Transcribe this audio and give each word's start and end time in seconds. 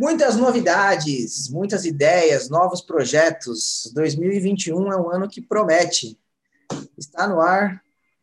Muitas 0.00 0.36
novidades, 0.36 1.48
muitas 1.50 1.84
ideias, 1.84 2.48
novos 2.48 2.80
projetos. 2.80 3.90
2021 3.92 4.92
é 4.92 4.96
um 4.96 5.10
ano 5.10 5.28
que 5.28 5.42
promete. 5.42 6.16
Está 6.96 7.26
no 7.26 7.40
ar 7.40 7.82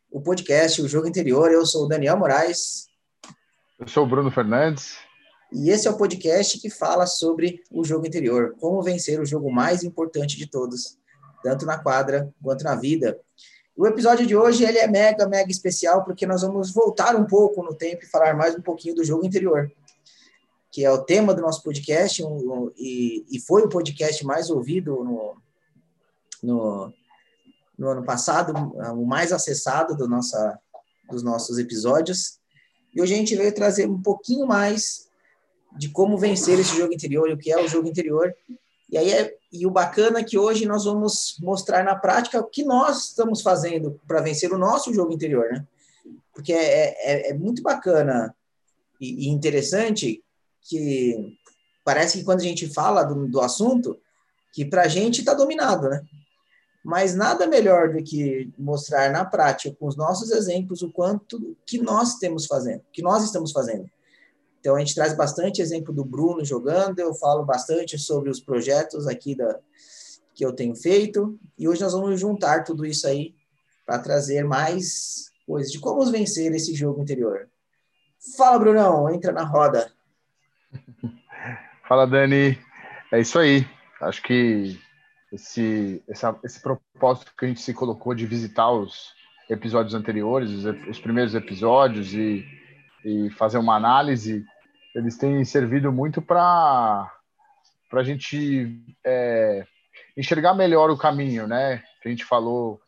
o 0.09 0.21
podcast 0.21 0.81
O 0.81 0.87
Jogo 0.87 1.05
Interior. 1.05 1.51
Eu 1.51 1.65
sou 1.65 1.83
o 1.83 1.87
Daniel 1.89 2.15
Moraes. 2.15 2.87
Eu 3.77 3.89
sou 3.89 4.05
o 4.05 4.07
Bruno 4.07 4.31
Fernandes. 4.31 4.95
E 5.51 5.69
esse 5.69 5.85
é 5.85 5.91
o 5.91 5.97
podcast 5.97 6.61
que 6.61 6.69
fala 6.69 7.05
sobre 7.05 7.61
o 7.69 7.83
jogo 7.83 8.07
interior, 8.07 8.55
como 8.57 8.81
vencer 8.81 9.19
o 9.19 9.25
jogo 9.25 9.51
mais 9.51 9.83
importante 9.83 10.37
de 10.37 10.47
todos, 10.47 10.97
tanto 11.43 11.65
na 11.65 11.77
quadra 11.77 12.33
quanto 12.41 12.63
na 12.63 12.75
vida. 12.75 13.19
O 13.75 13.85
episódio 13.85 14.25
de 14.25 14.33
hoje 14.33 14.63
ele 14.63 14.77
é 14.77 14.87
mega, 14.87 15.27
mega 15.27 15.51
especial 15.51 16.05
porque 16.05 16.25
nós 16.25 16.41
vamos 16.41 16.71
voltar 16.71 17.17
um 17.17 17.25
pouco 17.25 17.61
no 17.61 17.75
tempo 17.75 18.05
e 18.05 18.09
falar 18.09 18.33
mais 18.33 18.55
um 18.55 18.61
pouquinho 18.61 18.95
do 18.95 19.03
jogo 19.03 19.25
interior 19.25 19.69
que 20.75 20.83
é 20.83 20.91
o 20.91 21.05
tema 21.05 21.33
do 21.33 21.41
nosso 21.41 21.63
podcast, 21.63 22.21
um, 22.21 22.69
e, 22.75 23.25
e, 23.31 23.39
foi 23.39 23.61
o 23.61 23.69
podcast 23.69 24.25
mais 24.25 24.49
ouvido 24.49 25.05
no, 25.05 25.37
no, 26.43 26.93
no, 27.77 27.87
ano 27.87 28.03
passado, 28.03 28.51
o 28.93 29.05
mais 29.05 29.31
acessado 29.31 29.95
do 29.95 30.05
nossa, 30.05 30.59
dos 31.09 31.23
nossos 31.23 31.57
episódios. 31.59 32.41
E 32.93 33.01
hoje 33.01 33.13
a 33.13 33.17
gente 33.17 33.37
veio 33.37 33.55
trazer 33.55 33.89
um 33.89 34.01
pouquinho 34.01 34.45
mais 34.45 35.07
de 35.77 35.87
como 35.87 36.17
vencer 36.17 36.59
esse 36.59 36.75
jogo 36.77 36.93
interior, 36.93 37.29
o 37.29 37.37
que 37.37 37.53
é 37.53 37.57
o 37.57 37.69
jogo 37.69 37.87
interior. 37.87 38.35
E 38.91 38.97
aí 38.97 39.13
é, 39.13 39.33
e 39.53 39.65
o 39.65 39.71
bacana 39.71 40.19
é 40.19 40.23
que 40.25 40.37
hoje 40.37 40.65
nós 40.65 40.83
vamos 40.83 41.37
mostrar 41.39 41.85
na 41.85 41.95
prática 41.95 42.41
o 42.41 42.49
que 42.49 42.65
nós 42.65 43.11
estamos 43.11 43.41
fazendo 43.41 43.97
para 44.05 44.19
vencer 44.19 44.51
o 44.51 44.57
nosso 44.57 44.93
jogo 44.93 45.13
interior, 45.13 45.49
né? 45.53 45.65
Porque 46.33 46.51
é, 46.51 46.97
é, 46.99 47.29
é 47.29 47.33
muito 47.33 47.63
bacana 47.63 48.35
e, 48.99 49.27
e 49.27 49.29
interessante 49.29 50.21
que 50.67 51.37
parece 51.83 52.17
que 52.17 52.23
quando 52.23 52.41
a 52.41 52.43
gente 52.43 52.67
fala 52.73 53.03
do, 53.03 53.27
do 53.27 53.39
assunto, 53.39 53.97
que 54.51 54.65
para 54.65 54.83
a 54.83 54.87
gente 54.87 55.19
está 55.19 55.33
dominado, 55.33 55.89
né? 55.89 56.03
Mas 56.83 57.15
nada 57.15 57.47
melhor 57.47 57.93
do 57.93 58.03
que 58.03 58.51
mostrar 58.57 59.11
na 59.11 59.25
prática, 59.25 59.75
com 59.79 59.87
os 59.87 59.95
nossos 59.95 60.31
exemplos, 60.31 60.81
o 60.81 60.91
quanto 60.91 61.57
que 61.65 61.79
nós 61.79 62.15
temos 62.15 62.45
fazendo, 62.45 62.81
que 62.91 63.01
nós 63.01 63.23
estamos 63.23 63.51
fazendo. 63.51 63.89
Então 64.59 64.75
a 64.75 64.79
gente 64.79 64.95
traz 64.95 65.15
bastante 65.15 65.61
exemplo 65.61 65.93
do 65.93 66.03
Bruno 66.05 66.43
jogando, 66.43 66.99
eu 66.99 67.13
falo 67.13 67.43
bastante 67.43 67.97
sobre 67.97 68.29
os 68.29 68.39
projetos 68.39 69.07
aqui 69.07 69.35
da 69.35 69.59
que 70.33 70.45
eu 70.45 70.51
tenho 70.51 70.75
feito, 70.75 71.39
e 71.57 71.65
hoje 71.65 71.81
nós 71.81 71.93
vamos 71.93 72.19
juntar 72.19 72.65
tudo 72.65 72.85
isso 72.85 73.07
aí 73.07 73.33
para 73.85 73.99
trazer 73.99 74.43
mais 74.43 75.31
coisas 75.47 75.71
de 75.71 75.79
como 75.79 76.05
vencer 76.11 76.53
esse 76.53 76.75
jogo 76.75 77.01
interior. 77.01 77.49
Fala, 78.35 78.59
Brunão, 78.59 79.09
entra 79.09 79.31
na 79.31 79.43
roda. 79.43 79.89
Fala, 81.87 82.05
Dani. 82.05 82.57
É 83.11 83.19
isso 83.19 83.37
aí. 83.39 83.67
Acho 84.01 84.21
que 84.21 84.79
esse, 85.31 86.03
essa, 86.07 86.37
esse 86.43 86.61
propósito 86.61 87.33
que 87.37 87.45
a 87.45 87.47
gente 87.47 87.61
se 87.61 87.73
colocou 87.73 88.13
de 88.13 88.25
visitar 88.25 88.71
os 88.71 89.13
episódios 89.49 89.93
anteriores, 89.93 90.51
os, 90.51 90.65
os 90.87 90.99
primeiros 90.99 91.35
episódios 91.35 92.13
e, 92.13 92.45
e 93.03 93.29
fazer 93.31 93.57
uma 93.57 93.75
análise, 93.75 94.45
eles 94.95 95.17
têm 95.17 95.43
servido 95.43 95.91
muito 95.91 96.21
para 96.21 97.11
a 97.91 98.03
gente 98.03 98.81
é, 99.05 99.65
enxergar 100.17 100.53
melhor 100.53 100.89
o 100.89 100.97
caminho, 100.97 101.47
né? 101.47 101.83
Que 102.01 102.07
a 102.07 102.11
gente 102.11 102.25
falou 102.25 102.81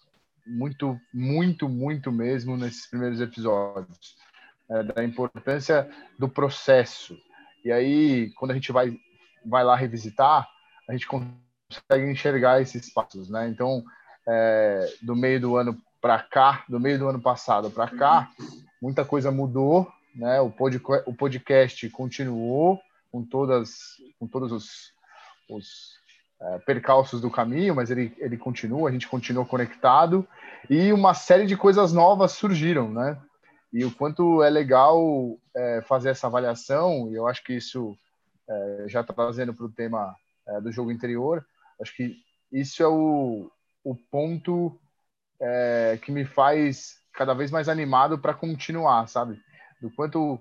muito, 0.46 1.00
muito, 1.14 1.68
muito 1.68 2.12
mesmo 2.12 2.56
nesses 2.56 2.88
primeiros 2.88 3.20
episódios, 3.20 4.16
é, 4.70 4.84
da 4.84 5.04
importância 5.04 5.90
do 6.18 6.30
processo, 6.30 7.18
e 7.64 7.72
aí, 7.72 8.32
quando 8.36 8.52
a 8.52 8.54
gente 8.54 8.72
vai, 8.72 8.98
vai 9.46 9.64
lá 9.64 9.76
revisitar, 9.76 10.48
a 10.88 10.92
gente 10.92 11.08
consegue 11.08 12.10
enxergar 12.10 12.62
esses 12.62 12.92
passos, 12.92 13.30
né? 13.30 13.48
Então, 13.50 13.84
é, 14.28 14.94
do 15.02 15.16
meio 15.16 15.40
do 15.40 15.58
ano 15.58 15.78
para 16.02 16.20
cá, 16.20 16.64
do 16.70 16.80
meio 16.80 17.00
do 17.00 17.08
ano 17.08 17.22
passado 17.22 17.70
para 17.70 17.88
cá, 17.90 18.30
muita 18.82 19.04
coisa 19.04 19.32
mudou, 19.32 19.92
né? 20.16 20.40
O, 20.42 20.50
pod, 20.50 20.82
o 21.06 21.14
podcast 21.14 21.90
continuou 21.90 22.80
com 23.12 23.24
todas, 23.24 23.98
com 24.20 24.28
todos 24.28 24.52
os, 24.52 24.94
os 25.50 25.98
é, 26.40 26.60
percalços 26.60 27.20
do 27.20 27.32
caminho, 27.32 27.76
mas 27.76 27.90
ele, 27.90 28.14
ele 28.18 28.38
continua, 28.38 28.90
a 28.90 28.92
gente 28.92 29.08
continua 29.08 29.46
conectado 29.46 30.28
e 30.70 30.94
uma 30.94 31.14
série 31.14 31.46
de 31.46 31.58
coisas 31.58 31.94
novas 31.94 32.34
surgiram, 32.34 32.92
né? 32.92 33.18
E 33.72 33.84
o 33.84 33.92
quanto 33.92 34.42
é 34.44 34.50
legal 34.50 35.38
é, 35.56 35.82
fazer 35.82 36.10
essa 36.10 36.28
avaliação, 36.28 37.10
e 37.12 37.16
eu 37.16 37.28
acho 37.28 37.44
que 37.44 37.54
isso, 37.54 37.98
é, 38.50 38.86
já 38.88 39.04
trazendo 39.04 39.54
para 39.54 39.66
o 39.66 39.72
tema 39.72 40.16
é, 40.48 40.62
do 40.62 40.72
jogo 40.72 40.92
interior, 40.92 41.46
acho 41.82 41.96
que 41.96 42.18
isso 42.52 42.82
é 42.82 42.88
o, 42.88 43.52
o 43.84 43.96
ponto 43.96 44.80
é, 45.40 46.00
que 46.02 46.12
me 46.12 46.26
faz 46.26 47.02
cada 47.14 47.34
vez 47.34 47.52
mais 47.52 47.68
animado 47.68 48.18
para 48.18 48.34
continuar, 48.34 49.08
sabe? 49.08 49.42
Do 49.82 49.92
quanto 49.92 50.40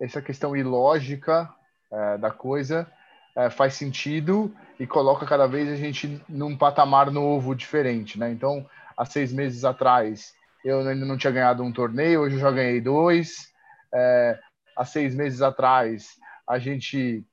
essa 0.00 0.22
questão 0.22 0.56
ilógica 0.56 1.52
é, 1.92 2.18
da 2.18 2.30
coisa 2.30 2.90
é, 3.36 3.50
faz 3.50 3.74
sentido 3.74 4.54
e 4.78 4.86
coloca 4.86 5.26
cada 5.26 5.46
vez 5.46 5.68
a 5.68 5.76
gente 5.76 6.22
num 6.28 6.56
patamar 6.56 7.10
novo, 7.10 7.54
diferente, 7.54 8.18
né? 8.18 8.30
Então, 8.30 8.68
há 8.96 9.04
seis 9.04 9.32
meses 9.32 9.64
atrás, 9.64 10.34
eu 10.64 10.80
ainda 10.80 11.04
não 11.04 11.18
tinha 11.18 11.32
ganhado 11.32 11.62
um 11.62 11.72
torneio, 11.72 12.22
hoje 12.22 12.36
eu 12.36 12.40
já 12.40 12.50
ganhei 12.50 12.80
dois. 12.80 13.52
É, 13.92 14.38
há 14.76 14.84
seis 14.84 15.14
meses 15.14 15.42
atrás, 15.42 16.16
a 16.48 16.58
gente 16.58 17.24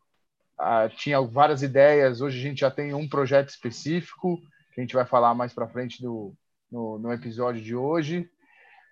ah, 0.60 0.90
tinha 0.90 1.20
várias 1.22 1.64
ideias, 1.64 2.22
hoje 2.22 2.40
a 2.40 2.42
gente 2.42 2.60
já 2.60 2.70
tem 2.70 2.94
um 2.94 3.08
projeto 3.08 3.50
específico, 3.50 4.38
que 4.74 4.80
a 4.80 4.84
gente 4.84 4.94
vai 4.94 5.06
falar 5.06 5.34
mais 5.34 5.54
para 5.54 5.68
frente 5.68 6.02
do, 6.02 6.34
no, 6.72 7.00
no, 7.00 7.12
episódio 7.14 7.62
de 7.62 7.76
hoje. 7.76 8.30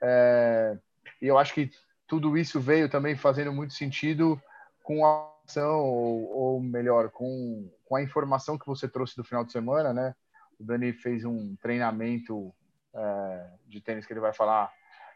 É, 0.02 0.78
e 1.22 1.28
eu 1.28 1.38
acho 1.38 1.54
que 1.54 1.70
tudo 2.08 2.38
isso 2.38 2.60
veio 2.60 2.90
também 2.90 3.16
fazendo 3.16 3.54
muito 3.54 3.74
sentido 3.74 4.42
com 4.84 5.06
a 5.06 5.30
ação, 5.46 5.80
ou, 5.82 6.32
ou 6.32 6.62
melhor, 6.62 7.10
com, 7.10 7.70
com 7.86 7.96
a 7.96 8.02
informação 8.02 8.58
que 8.58 8.66
você 8.66 8.88
trouxe 8.88 9.16
do 9.16 9.24
final 9.24 9.44
de 9.44 9.52
semana, 9.52 9.94
né? 9.94 10.16
O 10.60 10.64
Dani 10.64 10.92
fez 10.92 11.24
um 11.24 11.56
treinamento 11.62 12.54
é, 12.94 13.50
de 13.68 13.82
tênis 13.82 14.06
que 14.06 14.14
ele 14.14 14.20
vai 14.20 14.34
falar 14.34 14.72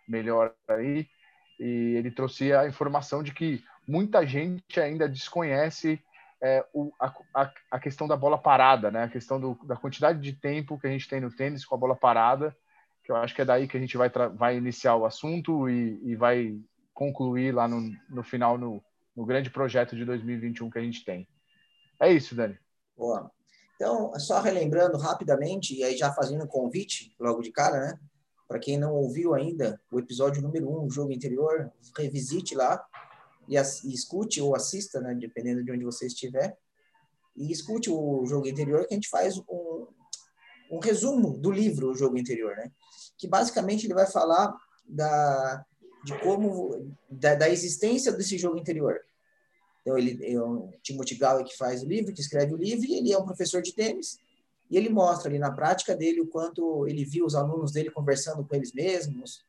melhor 0.08 0.54
aí. 0.68 1.08
E 1.60 1.96
ele 1.96 2.12
trouxe 2.12 2.54
a 2.54 2.68
informação 2.68 3.22
de 3.22 3.34
que 3.34 3.64
muita 3.88 4.26
gente 4.26 4.80
ainda 4.80 5.08
desconhece 5.08 6.04
é, 6.42 6.66
o, 6.74 6.92
a, 7.00 7.14
a, 7.72 7.80
questão 7.80 8.08
da 8.08 8.18
bola 8.18 8.38
parada, 8.38 8.92
né? 8.92 9.04
A 9.04 9.10
questão 9.10 9.40
do, 9.40 9.58
da 9.66 9.78
quantidade 9.78 10.20
de 10.20 10.34
tempo 10.34 10.78
que 10.78 10.88
a 10.88 10.90
gente 10.90 11.08
tem 11.08 11.22
no 11.22 11.34
tênis 11.34 11.64
com 11.64 11.76
a 11.76 11.78
bola 11.78 11.96
parada, 11.96 12.56
que 13.04 13.12
eu 13.12 13.16
acho 13.16 13.34
que 13.34 13.42
é 13.42 13.46
daí 13.46 13.68
que 13.68 13.78
a 13.78 13.80
gente 13.80 13.96
vai, 13.96 14.10
vai 14.36 14.58
iniciar 14.58 14.96
o 14.96 15.06
assunto 15.06 15.70
e, 15.70 16.00
e 16.04 16.16
vai 16.16 16.60
concluir 16.94 17.54
lá 17.54 17.68
no, 17.68 17.82
no 18.10 18.24
final, 18.24 18.58
no, 18.58 18.84
no 19.16 19.26
grande 19.26 19.50
projeto 19.50 19.96
de 19.96 20.04
2021 20.04 20.70
que 20.70 20.80
a 20.80 20.82
gente 20.82 21.06
tem. 21.06 21.28
É 22.02 22.12
isso, 22.12 22.36
Dani. 22.36 22.58
Boa. 22.98 23.32
Então, 23.76 24.18
só 24.20 24.40
relembrando 24.40 24.98
rapidamente, 24.98 25.76
e 25.76 25.84
aí 25.84 25.98
já 25.98 26.14
fazendo 26.14 26.44
um 26.44 26.48
convite 26.48 27.16
logo 27.20 27.42
de 27.42 27.52
cara, 27.52 27.80
né? 27.80 28.00
Para 28.48 28.60
quem 28.60 28.78
não 28.78 28.94
ouviu 28.94 29.34
ainda 29.34 29.82
o 29.92 30.00
episódio 30.00 30.42
número 30.42 30.70
um, 30.70 30.86
o 30.86 30.90
jogo 30.90 31.12
interior, 31.12 31.72
revisite 31.98 32.56
lá 32.56 32.84
e, 33.48 33.56
e, 33.58 33.94
escute 33.94 34.42
ou 34.42 34.56
assista, 34.56 35.02
né? 35.02 35.16
Dependendo 35.16 35.64
de 35.64 35.72
onde 35.72 35.84
você 35.84 36.06
estiver. 36.06 36.56
E 37.36 37.52
escute 37.52 37.90
o 37.90 38.26
jogo 38.26 38.48
interior, 38.48 38.86
que 38.86 38.94
a 38.94 38.98
gente 38.98 39.10
faz 39.10 39.38
um, 39.38 39.88
um 40.72 40.80
resumo 40.80 41.36
do 41.38 41.50
livro 41.52 41.90
O 41.90 41.96
Jogo 41.96 42.18
Interior, 42.18 42.56
né? 42.56 42.72
Que 43.18 43.28
basicamente 43.28 43.88
ele 43.88 43.96
vai 43.96 44.06
falar 44.06 44.56
da, 44.88 45.66
de 46.06 46.18
como, 46.20 46.94
da, 47.10 47.34
da 47.34 47.50
existência 47.50 48.12
desse 48.12 48.38
jogo 48.38 48.58
interior 48.58 49.00
então, 49.84 49.98
ele 49.98 50.26
é 50.26 50.40
o 50.40 50.70
Timothy 50.82 51.16
Galley 51.16 51.44
que 51.44 51.58
faz 51.58 51.84
o 51.84 51.86
livro, 51.86 52.14
que 52.14 52.22
escreve 52.22 52.54
o 52.54 52.58
livro, 52.58 52.86
e 52.86 52.96
ele 52.96 53.12
é 53.12 53.18
um 53.18 53.26
professor 53.26 53.62
de 53.62 53.74
tênis, 53.74 54.18
e 54.72 54.78
ele 54.78 54.90
mostra 54.90 55.30
ali 55.30 55.38
na 55.38 55.52
prática 55.52 55.94
dele 55.94 56.22
o 56.22 56.28
quanto 56.28 56.88
ele 56.88 57.04
viu 57.04 57.26
os 57.26 57.36
alunos 57.36 57.74
dele 57.74 57.92
conversando 57.92 58.46
com 58.46 58.56
eles 58.56 58.72
mesmos, 58.72 59.44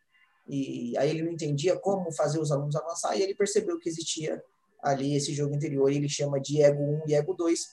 e 0.46 0.94
aí 0.98 1.08
ele 1.08 1.22
não 1.22 1.30
entendia 1.30 1.78
como 1.78 2.12
fazer 2.12 2.40
os 2.40 2.50
alunos 2.50 2.74
avançar, 2.74 3.16
e 3.16 3.22
ele 3.22 3.34
percebeu 3.34 3.78
que 3.78 3.88
existia 3.88 4.42
ali 4.82 5.14
esse 5.14 5.32
jogo 5.32 5.54
interior, 5.54 5.90
e 5.90 5.96
ele 5.96 6.08
chama 6.08 6.40
de 6.40 6.60
ego 6.60 6.82
1 6.82 7.02
e 7.06 7.14
ego 7.14 7.32
2, 7.32 7.68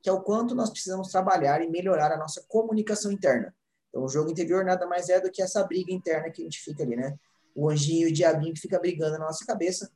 que 0.00 0.08
é 0.08 0.12
o 0.12 0.20
quanto 0.20 0.54
nós 0.54 0.70
precisamos 0.70 1.08
trabalhar 1.08 1.62
e 1.62 1.68
melhorar 1.68 2.12
a 2.12 2.16
nossa 2.16 2.44
comunicação 2.46 3.10
interna. 3.10 3.52
Então, 3.88 4.04
o 4.04 4.08
jogo 4.08 4.30
interior 4.30 4.64
nada 4.64 4.86
mais 4.86 5.08
é 5.08 5.20
do 5.20 5.30
que 5.30 5.42
essa 5.42 5.64
briga 5.64 5.92
interna 5.92 6.30
que 6.30 6.42
a 6.42 6.44
gente 6.44 6.60
fica 6.60 6.84
ali, 6.84 6.94
né? 6.94 7.18
O 7.54 7.68
anjinho 7.68 8.08
e 8.08 8.10
o 8.10 8.14
diabinho 8.14 8.54
que 8.54 8.60
fica 8.60 8.78
brigando 8.78 9.18
na 9.18 9.26
nossa 9.26 9.44
cabeça, 9.44 9.90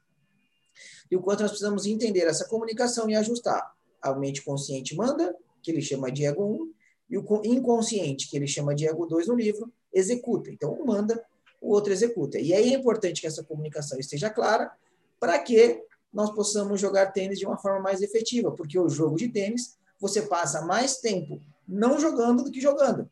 e 1.10 1.16
o 1.16 1.22
quanto 1.22 1.40
nós 1.40 1.50
precisamos 1.50 1.86
entender 1.86 2.26
essa 2.26 2.46
comunicação 2.46 3.08
e 3.08 3.14
ajustar. 3.14 3.74
A 4.00 4.14
mente 4.14 4.42
consciente 4.42 4.94
manda, 4.94 5.34
que 5.62 5.70
ele 5.70 5.80
chama 5.80 6.10
de 6.10 6.24
ego 6.24 6.44
1, 6.44 6.72
e 7.10 7.18
o 7.18 7.42
inconsciente, 7.44 8.28
que 8.28 8.36
ele 8.36 8.46
chama 8.46 8.74
de 8.74 8.86
ego 8.86 9.06
2 9.06 9.28
no 9.28 9.34
livro, 9.34 9.72
executa. 9.92 10.50
Então, 10.50 10.72
um 10.72 10.84
manda, 10.84 11.22
o 11.60 11.70
outro 11.72 11.92
executa. 11.92 12.38
E 12.38 12.52
aí 12.52 12.72
é 12.72 12.76
importante 12.76 13.20
que 13.20 13.26
essa 13.26 13.42
comunicação 13.42 13.98
esteja 13.98 14.30
clara 14.30 14.70
para 15.18 15.38
que 15.38 15.82
nós 16.12 16.30
possamos 16.30 16.80
jogar 16.80 17.12
tênis 17.12 17.38
de 17.38 17.46
uma 17.46 17.58
forma 17.58 17.80
mais 17.80 18.02
efetiva, 18.02 18.52
porque 18.52 18.78
o 18.78 18.88
jogo 18.88 19.16
de 19.16 19.28
tênis 19.28 19.76
você 20.00 20.22
passa 20.22 20.62
mais 20.62 20.98
tempo 20.98 21.40
não 21.66 22.00
jogando 22.00 22.42
do 22.42 22.50
que 22.50 22.60
jogando. 22.60 23.10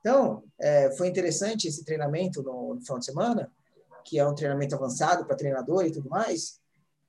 Então, 0.00 0.42
é, 0.58 0.90
foi 0.96 1.06
interessante 1.06 1.68
esse 1.68 1.84
treinamento 1.84 2.42
no, 2.42 2.74
no 2.74 2.80
final 2.80 2.98
de 2.98 3.04
semana, 3.04 3.52
que 4.04 4.18
é 4.18 4.26
um 4.26 4.34
treinamento 4.34 4.74
avançado 4.74 5.24
para 5.24 5.36
treinador 5.36 5.84
e 5.84 5.92
tudo 5.92 6.08
mais, 6.08 6.59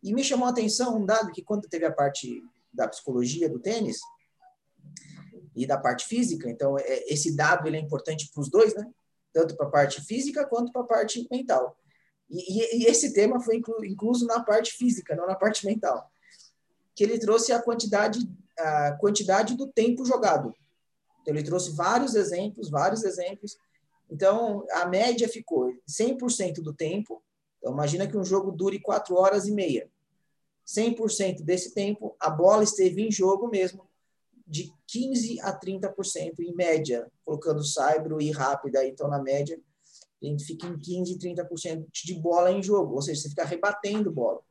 e 0.04 0.14
me 0.14 0.24
chamou 0.24 0.48
a 0.48 0.52
atenção 0.52 0.98
um 0.98 1.06
dado 1.06 1.32
que 1.32 1.44
quando 1.44 1.68
teve 1.68 1.86
a 1.86 1.92
parte 1.92 2.42
da 2.74 2.88
psicologia 2.88 3.50
do 3.50 3.60
tênis 3.60 4.00
e 5.56 5.68
da 5.68 5.78
parte 5.78 6.06
física, 6.06 6.50
então 6.50 6.78
é, 6.78 7.04
esse 7.12 7.36
dado 7.36 7.68
ele 7.68 7.78
é 7.78 7.80
importante 7.80 8.30
para 8.34 8.42
os 8.42 8.50
dois, 8.50 8.74
né? 8.74 8.90
Tanto 9.34 9.56
para 9.56 9.68
a 9.68 9.72
parte 9.72 10.02
física 10.02 10.46
quanto 10.46 10.72
para 10.72 10.82
a 10.82 10.86
parte 10.86 11.28
mental. 11.30 11.78
E, 12.30 12.38
e, 12.38 12.84
e, 12.84 12.86
esse 12.86 13.14
tema 13.14 13.40
foi 13.40 13.58
inclu, 13.58 13.84
incluso 13.84 14.26
na 14.26 14.42
parte 14.44 14.72
física, 14.74 15.16
não 15.16 15.28
na 15.28 15.36
parte 15.36 15.66
mental, 15.66 16.10
que 16.96 17.04
ele 17.04 17.20
trouxe 17.20 17.52
a 17.52 17.62
quantidade 17.62 18.20
a 18.62 18.92
quantidade 18.94 19.56
do 19.56 19.68
tempo 19.68 20.06
jogado. 20.06 20.54
Então, 21.22 21.34
ele 21.34 21.44
trouxe 21.44 21.72
vários 21.72 22.16
exemplos, 22.16 22.70
vários 22.70 23.04
exemplos. 23.04 23.58
Então, 24.10 24.66
a 24.72 24.86
média 24.86 25.28
ficou 25.28 25.74
100% 25.88 26.62
do 26.62 26.74
tempo. 26.74 27.22
Então, 27.62 27.72
imagina 27.72 28.08
que 28.08 28.18
um 28.18 28.26
jogo 28.26 28.52
dure 28.52 28.80
4 28.80 29.16
horas 29.16 29.48
e 29.48 29.52
meia. 29.52 29.88
100% 30.66 31.44
desse 31.44 31.74
tempo, 31.76 32.16
a 32.20 32.30
bola 32.30 32.64
esteve 32.64 33.04
em 33.04 33.12
jogo 33.12 33.48
mesmo, 33.48 33.88
de 34.48 34.74
15% 34.92 35.40
a 35.44 35.58
30% 35.58 36.40
em 36.40 36.56
média, 36.56 37.10
colocando 37.24 37.64
saibro 37.64 38.20
e 38.20 38.32
rápida. 38.32 38.86
Então, 38.86 39.08
na 39.08 39.22
média, 39.22 39.60
a 40.22 40.26
gente 40.26 40.44
fica 40.44 40.66
em 40.66 40.76
15%, 40.76 41.20
30% 41.20 41.86
de 41.92 42.14
bola 42.16 42.52
em 42.52 42.64
jogo, 42.64 42.96
ou 42.96 43.02
seja, 43.02 43.22
você 43.22 43.30
fica 43.30 43.46
rebatendo 43.46 44.12
bola. 44.12 44.42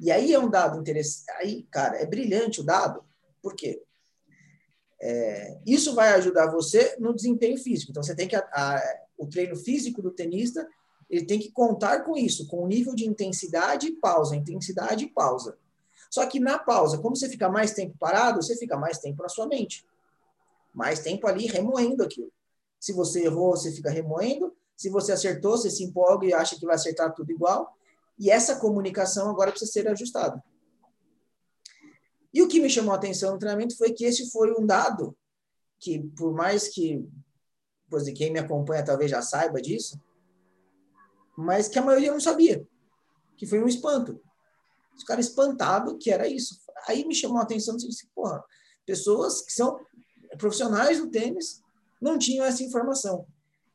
E 0.00 0.10
aí 0.10 0.32
é 0.32 0.38
um 0.38 0.50
dado 0.50 0.80
interessante. 0.80 1.30
Aí, 1.38 1.62
cara, 1.70 1.96
é 1.96 2.06
brilhante 2.06 2.60
o 2.60 2.64
dado. 2.64 3.04
Por 3.40 3.54
quê? 3.54 3.82
É, 5.00 5.60
isso 5.64 5.94
vai 5.94 6.08
ajudar 6.14 6.50
você 6.50 6.96
no 6.98 7.14
desempenho 7.14 7.56
físico. 7.56 7.92
Então, 7.92 8.02
você 8.02 8.16
tem 8.16 8.26
que. 8.26 8.34
A, 8.34 8.44
a, 8.52 8.82
o 9.16 9.26
treino 9.26 9.56
físico 9.56 10.00
do 10.00 10.12
tenista 10.12 10.68
ele 11.08 11.24
tem 11.24 11.38
que 11.38 11.50
contar 11.50 12.00
com 12.00 12.16
isso, 12.16 12.46
com 12.48 12.62
o 12.62 12.66
nível 12.66 12.94
de 12.94 13.06
intensidade 13.06 13.86
e 13.86 13.92
pausa, 13.92 14.36
intensidade 14.36 15.04
e 15.04 15.08
pausa. 15.08 15.56
Só 16.10 16.26
que 16.26 16.38
na 16.38 16.58
pausa, 16.58 16.98
como 16.98 17.16
você 17.16 17.28
fica 17.28 17.48
mais 17.48 17.72
tempo 17.72 17.96
parado, 17.98 18.42
você 18.42 18.56
fica 18.56 18.76
mais 18.76 18.98
tempo 18.98 19.22
na 19.22 19.28
sua 19.28 19.46
mente. 19.46 19.86
Mais 20.74 21.00
tempo 21.00 21.26
ali 21.26 21.46
remoendo 21.46 22.02
aquilo. 22.02 22.32
Se 22.78 22.92
você 22.92 23.24
errou, 23.24 23.50
você 23.50 23.72
fica 23.72 23.90
remoendo. 23.90 24.54
Se 24.76 24.88
você 24.88 25.12
acertou, 25.12 25.56
você 25.56 25.70
se 25.70 25.82
empolga 25.82 26.26
e 26.26 26.32
acha 26.32 26.56
que 26.58 26.64
vai 26.64 26.76
acertar 26.76 27.12
tudo 27.14 27.32
igual. 27.32 27.76
E 28.18 28.30
essa 28.30 28.56
comunicação 28.56 29.30
agora 29.30 29.50
precisa 29.50 29.72
ser 29.72 29.88
ajustada. 29.88 30.42
E 32.32 32.42
o 32.42 32.48
que 32.48 32.60
me 32.60 32.70
chamou 32.70 32.92
a 32.92 32.96
atenção 32.96 33.32
no 33.32 33.38
treinamento 33.38 33.76
foi 33.76 33.92
que 33.92 34.04
esse 34.04 34.30
foi 34.30 34.52
um 34.52 34.64
dado 34.64 35.16
que, 35.78 36.00
por 36.16 36.34
mais 36.34 36.68
que 36.68 37.06
pois, 37.88 38.08
quem 38.10 38.32
me 38.32 38.38
acompanha 38.38 38.84
talvez 38.84 39.10
já 39.10 39.22
saiba 39.22 39.60
disso, 39.60 39.98
mas 41.40 41.68
que 41.68 41.78
a 41.78 41.82
maioria 41.82 42.10
não 42.10 42.20
sabia, 42.20 42.66
que 43.36 43.46
foi 43.46 43.62
um 43.62 43.68
espanto. 43.68 44.20
Os 44.96 45.04
caras 45.04 45.26
espantados 45.26 45.96
que 46.00 46.10
era 46.10 46.26
isso. 46.26 46.58
Aí 46.88 47.06
me 47.06 47.14
chamou 47.14 47.38
a 47.38 47.42
atenção 47.42 47.76
e 47.76 47.78
disse, 47.78 48.08
porra, 48.14 48.42
pessoas 48.84 49.42
que 49.42 49.52
são 49.52 49.78
profissionais 50.36 50.98
do 50.98 51.08
tênis 51.08 51.62
não 52.00 52.18
tinham 52.18 52.44
essa 52.44 52.62
informação. 52.62 53.24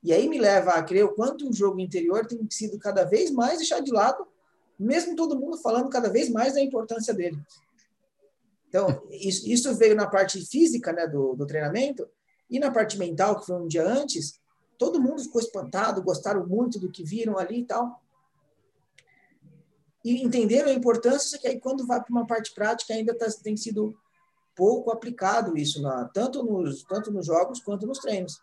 E 0.03 0.11
aí 0.11 0.27
me 0.27 0.37
leva 0.37 0.71
a 0.71 0.83
crer 0.83 1.05
o 1.05 1.13
quanto 1.13 1.49
o 1.49 1.53
jogo 1.53 1.79
interior 1.79 2.25
tem 2.25 2.45
sido 2.49 2.77
cada 2.77 3.05
vez 3.05 3.31
mais 3.31 3.59
deixado 3.59 3.85
de 3.85 3.91
lado 3.91 4.27
mesmo 4.77 5.15
todo 5.15 5.39
mundo 5.39 5.57
falando 5.57 5.89
cada 5.89 6.09
vez 6.09 6.29
mais 6.29 6.55
da 6.55 6.61
importância 6.61 7.13
dele. 7.13 7.39
Então, 8.67 9.07
isso, 9.11 9.47
isso 9.47 9.73
veio 9.75 9.95
na 9.95 10.07
parte 10.07 10.43
física 10.45 10.91
né, 10.91 11.07
do, 11.07 11.35
do 11.35 11.45
treinamento, 11.45 12.07
e 12.49 12.59
na 12.59 12.71
parte 12.71 12.97
mental, 12.97 13.39
que 13.39 13.45
foi 13.45 13.55
um 13.55 13.67
dia 13.67 13.87
antes, 13.87 14.39
todo 14.77 15.01
mundo 15.01 15.23
ficou 15.23 15.41
espantado, 15.41 16.03
gostaram 16.03 16.45
muito 16.45 16.79
do 16.79 16.91
que 16.91 17.03
viram 17.03 17.37
ali 17.37 17.59
e 17.59 17.65
tal. 17.65 18.01
E 20.03 20.23
entenderam 20.23 20.69
a 20.69 20.73
importância, 20.73 21.29
só 21.29 21.37
que 21.37 21.47
aí 21.47 21.59
quando 21.59 21.87
vai 21.87 22.01
para 22.01 22.11
uma 22.11 22.27
parte 22.27 22.53
prática 22.53 22.93
ainda 22.93 23.17
tá, 23.17 23.25
tem 23.41 23.55
sido 23.55 23.95
pouco 24.55 24.91
aplicado 24.91 25.57
isso, 25.57 25.81
tanto, 26.13 26.43
nos, 26.43 26.83
tanto 26.83 27.11
nos 27.11 27.25
jogos 27.25 27.61
quanto 27.61 27.87
nos 27.87 27.99
treinos. 27.99 28.41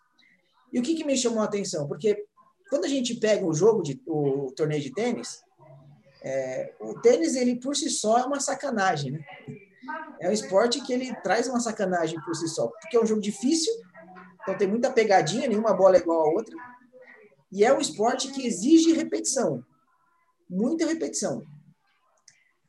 E 0.72 0.78
o 0.78 0.82
que, 0.82 0.94
que 0.94 1.04
me 1.04 1.16
chamou 1.16 1.40
a 1.40 1.44
atenção? 1.44 1.86
Porque 1.86 2.26
quando 2.68 2.84
a 2.84 2.88
gente 2.88 3.14
pega 3.14 3.44
o 3.44 3.52
jogo, 3.52 3.82
de, 3.82 4.00
o 4.06 4.52
torneio 4.56 4.82
de 4.82 4.92
tênis, 4.92 5.42
é, 6.22 6.74
o 6.80 6.94
tênis, 7.00 7.34
ele 7.34 7.56
por 7.56 7.76
si 7.76 7.90
só 7.90 8.18
é 8.18 8.24
uma 8.24 8.40
sacanagem, 8.40 9.12
né? 9.12 9.24
É 10.20 10.28
um 10.28 10.32
esporte 10.32 10.80
que 10.82 10.92
ele 10.92 11.14
traz 11.22 11.48
uma 11.48 11.58
sacanagem 11.60 12.20
por 12.20 12.34
si 12.34 12.46
só, 12.48 12.68
porque 12.68 12.96
é 12.96 13.00
um 13.00 13.06
jogo 13.06 13.20
difícil, 13.20 13.72
então 14.42 14.56
tem 14.56 14.68
muita 14.68 14.92
pegadinha, 14.92 15.48
nenhuma 15.48 15.74
bola 15.74 15.96
é 15.96 16.00
igual 16.00 16.20
a 16.20 16.32
outra, 16.32 16.56
e 17.52 17.64
é 17.64 17.72
um 17.72 17.80
esporte 17.80 18.30
que 18.32 18.46
exige 18.46 18.92
repetição, 18.92 19.64
muita 20.48 20.86
repetição. 20.86 21.42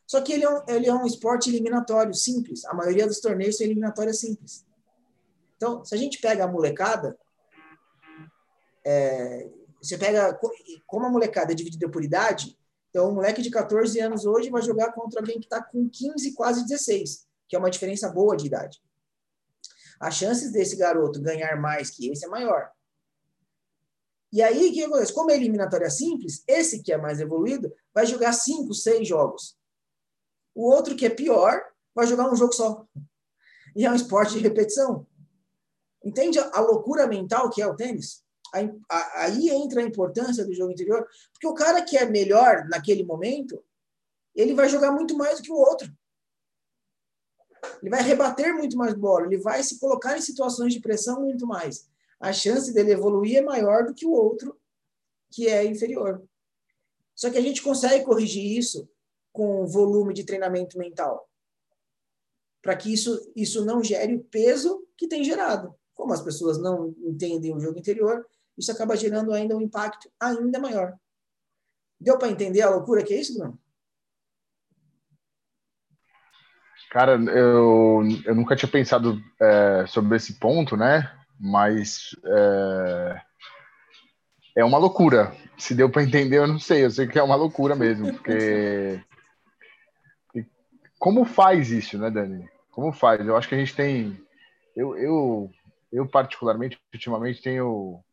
Só 0.07 0.21
que 0.21 0.33
ele 0.33 0.43
é 0.43 0.49
um, 0.49 0.63
ele 0.67 0.87
é 0.87 0.93
um 0.93 1.05
esporte 1.05 1.49
eliminatório, 1.49 2.13
simples. 2.13 2.65
A 2.65 2.73
maioria 2.73 3.07
dos 3.07 3.21
torneios 3.21 3.57
são 3.57 3.65
eliminatórios 3.65 4.19
simples. 4.19 4.65
Então, 5.55 5.85
se 5.85 5.95
a 5.95 5.97
gente 5.97 6.19
pega 6.19 6.43
a 6.43 6.47
molecada, 6.47 7.17
é, 8.85 9.49
você 9.81 9.97
pega 9.97 10.37
como 10.85 11.05
a 11.05 11.09
molecada 11.09 11.53
é 11.53 11.55
dividida 11.55 11.89
por 11.89 12.03
idade, 12.03 12.57
então, 12.91 13.09
um 13.09 13.15
moleque 13.15 13.41
de 13.41 13.49
14 13.49 13.97
anos 14.01 14.25
hoje 14.25 14.49
vai 14.49 14.61
jogar 14.61 14.91
contra 14.91 15.21
alguém 15.21 15.39
que 15.39 15.45
está 15.45 15.63
com 15.63 15.89
15, 15.89 16.33
quase 16.33 16.67
16, 16.67 17.25
que 17.47 17.55
é 17.55 17.59
uma 17.59 17.71
diferença 17.71 18.09
boa 18.09 18.35
de 18.35 18.45
idade. 18.45 18.81
As 20.01 20.15
chances 20.15 20.51
desse 20.51 20.75
garoto 20.75 21.21
ganhar 21.21 21.55
mais 21.61 21.91
que 21.91 22.09
esse 22.09 22.25
é 22.25 22.27
maior. 22.27 22.71
E 24.33 24.41
aí, 24.41 24.69
o 24.69 24.73
que 24.73 24.83
acontece? 24.83 25.13
Como 25.13 25.29
é 25.29 25.35
eliminatória 25.35 25.89
simples, 25.91 26.43
esse 26.47 26.81
que 26.81 26.91
é 26.91 26.97
mais 26.97 27.19
evoluído 27.19 27.71
vai 27.93 28.07
jogar 28.07 28.33
5, 28.33 28.73
6 28.73 29.07
jogos. 29.07 29.55
O 30.55 30.67
outro 30.67 30.95
que 30.95 31.05
é 31.05 31.09
pior 31.09 31.61
vai 31.93 32.07
jogar 32.07 32.31
um 32.31 32.35
jogo 32.35 32.51
só. 32.51 32.87
E 33.75 33.85
é 33.85 33.91
um 33.91 33.95
esporte 33.95 34.33
de 34.33 34.39
repetição. 34.39 35.05
Entende 36.03 36.39
a 36.39 36.59
loucura 36.61 37.05
mental 37.05 37.51
que 37.51 37.61
é 37.61 37.67
o 37.67 37.75
tênis? 37.75 38.23
aí 39.15 39.49
entra 39.49 39.81
a 39.81 39.85
importância 39.85 40.43
do 40.43 40.53
jogo 40.53 40.73
interior, 40.73 41.07
porque 41.31 41.47
o 41.47 41.53
cara 41.53 41.81
que 41.81 41.97
é 41.97 42.05
melhor 42.05 42.67
naquele 42.67 43.01
momento, 43.01 43.63
ele 44.35 44.53
vai 44.53 44.67
jogar 44.67 44.91
muito 44.91 45.15
mais 45.17 45.37
do 45.37 45.43
que 45.43 45.51
o 45.51 45.55
outro. 45.55 45.89
Ele 47.81 47.89
vai 47.89 48.01
rebater 48.01 48.53
muito 48.53 48.77
mais 48.77 48.93
bola, 48.93 49.25
ele 49.25 49.37
vai 49.37 49.61
se 49.63 49.79
colocar 49.79 50.17
em 50.17 50.21
situações 50.21 50.73
de 50.73 50.79
pressão 50.79 51.21
muito 51.21 51.45
mais. 51.45 51.89
A 52.19 52.31
chance 52.31 52.73
dele 52.73 52.91
evoluir 52.91 53.37
é 53.37 53.41
maior 53.41 53.85
do 53.85 53.93
que 53.93 54.05
o 54.05 54.11
outro 54.11 54.59
que 55.31 55.47
é 55.47 55.63
inferior. 55.65 56.23
Só 57.15 57.29
que 57.29 57.37
a 57.37 57.41
gente 57.41 57.61
consegue 57.61 58.03
corrigir 58.03 58.57
isso 58.57 58.89
com 59.31 59.65
volume 59.65 60.13
de 60.13 60.23
treinamento 60.23 60.77
mental. 60.77 61.29
Para 62.61 62.75
que 62.75 62.93
isso, 62.93 63.31
isso 63.35 63.65
não 63.65 63.83
gere 63.83 64.15
o 64.15 64.23
peso 64.23 64.87
que 64.97 65.07
tem 65.07 65.23
gerado. 65.23 65.73
Como 65.93 66.13
as 66.13 66.21
pessoas 66.21 66.59
não 66.59 66.95
entendem 66.99 67.55
o 67.55 67.59
jogo 67.59 67.79
interior, 67.79 68.25
isso 68.57 68.71
acaba 68.71 68.95
gerando 68.95 69.31
ainda 69.33 69.55
um 69.55 69.61
impacto 69.61 70.11
ainda 70.19 70.59
maior. 70.59 70.97
Deu 71.99 72.17
para 72.17 72.29
entender 72.29 72.61
a 72.61 72.69
loucura 72.69 73.03
que 73.03 73.13
é 73.13 73.19
isso, 73.19 73.37
Bruno? 73.37 73.60
Cara, 76.91 77.13
eu, 77.13 78.03
eu 78.25 78.35
nunca 78.35 78.53
tinha 78.53 78.69
pensado 78.69 79.17
é, 79.41 79.85
sobre 79.87 80.17
esse 80.17 80.37
ponto, 80.37 80.75
né? 80.75 81.09
Mas 81.39 82.13
é, 82.25 83.21
é 84.57 84.65
uma 84.65 84.77
loucura. 84.77 85.33
Se 85.57 85.73
deu 85.73 85.89
para 85.89 86.03
entender, 86.03 86.39
eu 86.39 86.47
não 86.47 86.59
sei. 86.59 86.83
Eu 86.83 86.91
sei 86.91 87.07
que 87.07 87.17
é 87.17 87.23
uma 87.23 87.35
loucura 87.37 87.77
mesmo, 87.77 88.11
porque 88.11 89.01
como 90.99 91.23
faz 91.23 91.71
isso, 91.71 91.97
né, 91.97 92.11
Dani? 92.11 92.49
Como 92.71 92.91
faz? 92.91 93.25
Eu 93.25 93.37
acho 93.37 93.47
que 93.47 93.55
a 93.55 93.57
gente 93.57 93.73
tem, 93.73 94.21
eu, 94.75 94.97
eu, 94.97 95.49
eu 95.93 96.05
particularmente, 96.05 96.77
ultimamente 96.93 97.41
tenho 97.41 98.03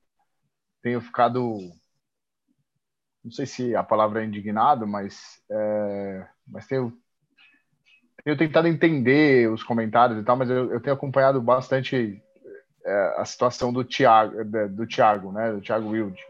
tenho 0.81 1.01
ficado, 1.01 1.59
não 3.25 3.33
sei 3.33 3.45
se 3.45 3.75
a 3.75 3.83
palavra 3.83 4.23
é 4.23 4.25
indignado, 4.25 4.87
mas, 4.87 5.43
é, 5.51 6.29
mas 6.47 6.69
tenho, 6.69 6.97
tenho 8.37 8.51
tentado 8.51 8.69
entender 8.69 9.51
os 9.51 9.63
comentários 9.63 10.19
e 10.19 10.23
tal, 10.23 10.37
mas 10.37 10.51
eu, 10.51 10.73
eu 10.73 10.81
tenho 10.81 10.95
acompanhado 10.95 11.41
bastante 11.41 12.21
é, 12.85 13.15
a 13.19 13.25
situação 13.25 13.73
do 13.73 13.85
Thiago, 13.85 14.45
do 14.71 14.87
Thiago, 14.87 15.33
né, 15.33 15.53
do 15.53 15.61
Thiago 15.61 15.91
Wilde, 15.91 16.21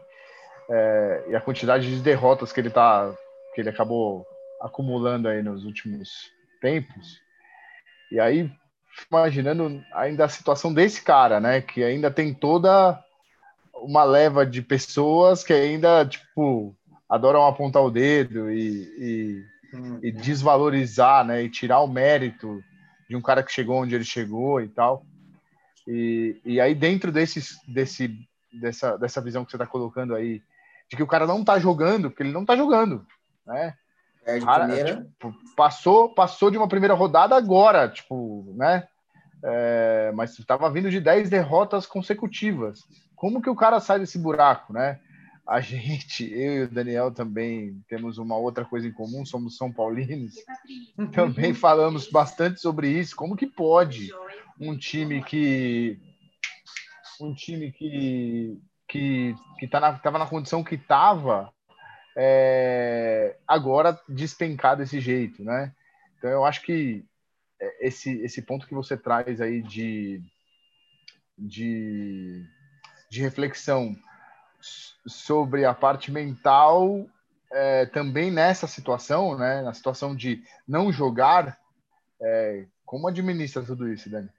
é, 0.69 1.25
e 1.29 1.35
a 1.35 1.41
quantidade 1.41 1.89
de 1.89 2.01
derrotas 2.01 2.51
que 2.51 2.59
ele 2.59 2.69
tá, 2.69 3.11
que 3.53 3.61
ele 3.61 3.69
acabou 3.69 4.25
acumulando 4.61 5.27
aí 5.27 5.41
nos 5.41 5.65
últimos 5.65 6.09
tempos. 6.61 7.19
E 8.11 8.19
aí, 8.19 8.51
imaginando 9.09 9.83
ainda 9.93 10.25
a 10.25 10.29
situação 10.29 10.73
desse 10.73 11.01
cara, 11.01 11.39
né, 11.39 11.61
que 11.61 11.83
ainda 11.83 12.11
tem 12.11 12.33
toda 12.33 13.03
uma 13.73 14.03
leva 14.03 14.45
de 14.45 14.61
pessoas 14.61 15.43
que 15.43 15.53
ainda, 15.53 16.05
tipo, 16.05 16.75
adoram 17.07 17.45
apontar 17.45 17.83
o 17.83 17.89
dedo 17.89 18.51
e, 18.51 18.83
e, 18.99 19.45
hum. 19.73 19.99
e 20.01 20.11
desvalorizar, 20.11 21.25
né, 21.25 21.43
e 21.43 21.49
tirar 21.49 21.79
o 21.81 21.87
mérito 21.87 22.63
de 23.09 23.15
um 23.15 23.21
cara 23.21 23.43
que 23.43 23.51
chegou 23.51 23.81
onde 23.81 23.95
ele 23.95 24.03
chegou 24.03 24.61
e 24.61 24.67
tal. 24.67 25.05
E, 25.87 26.39
e 26.45 26.61
aí 26.61 26.75
dentro 26.75 27.11
desse, 27.11 27.41
desse, 27.67 28.15
dessa, 28.53 28.97
dessa 28.97 29.21
visão 29.21 29.43
que 29.43 29.51
você 29.51 29.57
está 29.57 29.65
colocando 29.65 30.13
aí, 30.13 30.41
de 30.89 30.95
que 30.95 31.03
o 31.03 31.07
cara 31.07 31.25
não 31.25 31.41
está 31.41 31.59
jogando, 31.59 32.09
porque 32.09 32.23
ele 32.23 32.31
não 32.31 32.41
está 32.41 32.55
jogando, 32.55 33.05
né? 33.45 33.75
Perde 34.23 34.45
cara, 34.45 34.65
primeira. 34.65 34.95
Tipo, 35.03 35.33
passou, 35.55 36.13
passou 36.13 36.51
de 36.51 36.57
uma 36.57 36.67
primeira 36.67 36.93
rodada 36.93 37.35
agora, 37.35 37.89
tipo, 37.89 38.53
né? 38.55 38.87
É, 39.41 40.11
mas 40.13 40.37
estava 40.37 40.69
vindo 40.69 40.91
de 40.91 40.99
10 40.99 41.29
derrotas 41.29 41.85
consecutivas. 41.85 42.85
Como 43.15 43.41
que 43.41 43.49
o 43.49 43.55
cara 43.55 43.79
sai 43.79 43.99
desse 43.99 44.19
buraco, 44.19 44.73
né? 44.73 44.99
A 45.49 45.61
gente, 45.61 46.23
eu 46.31 46.53
e 46.53 46.63
o 46.63 46.69
Daniel 46.69 47.11
também 47.11 47.83
temos 47.89 48.17
uma 48.19 48.37
outra 48.37 48.63
coisa 48.63 48.87
em 48.87 48.91
comum, 48.91 49.25
somos 49.25 49.57
São 49.57 49.71
Paulinos. 49.71 50.35
Também 51.11 51.53
falamos 51.53 52.07
bastante 52.07 52.61
sobre 52.61 52.89
isso. 52.89 53.15
Como 53.15 53.35
que 53.35 53.47
pode 53.47 54.11
um 54.59 54.77
time 54.77 55.23
que 55.23 55.99
um 57.19 57.33
time 57.33 57.71
que 57.71 58.57
que 58.87 59.35
que 59.57 59.67
tá 59.67 59.79
na, 59.79 59.93
tava 59.97 60.19
na 60.19 60.27
condição 60.27 60.63
que 60.63 60.75
estava 60.75 61.51
é, 62.15 63.37
agora 63.47 63.99
despencar 64.07 64.77
desse 64.77 64.99
jeito, 64.99 65.43
né? 65.43 65.73
Então 66.17 66.29
eu 66.29 66.45
acho 66.45 66.61
que 66.61 67.05
esse, 67.79 68.21
esse 68.21 68.41
ponto 68.41 68.67
que 68.67 68.73
você 68.73 68.97
traz 68.97 69.41
aí 69.41 69.61
de, 69.61 70.21
de, 71.37 72.45
de 73.09 73.21
reflexão 73.21 73.95
sobre 75.05 75.65
a 75.65 75.73
parte 75.73 76.11
mental 76.11 77.05
é, 77.51 77.85
também 77.87 78.31
nessa 78.31 78.67
situação, 78.67 79.37
né, 79.37 79.61
na 79.61 79.73
situação 79.73 80.15
de 80.15 80.43
não 80.67 80.91
jogar, 80.91 81.59
é, 82.21 82.67
como 82.85 83.07
administra 83.07 83.63
tudo 83.63 83.91
isso, 83.91 84.09
Dani? 84.09 84.29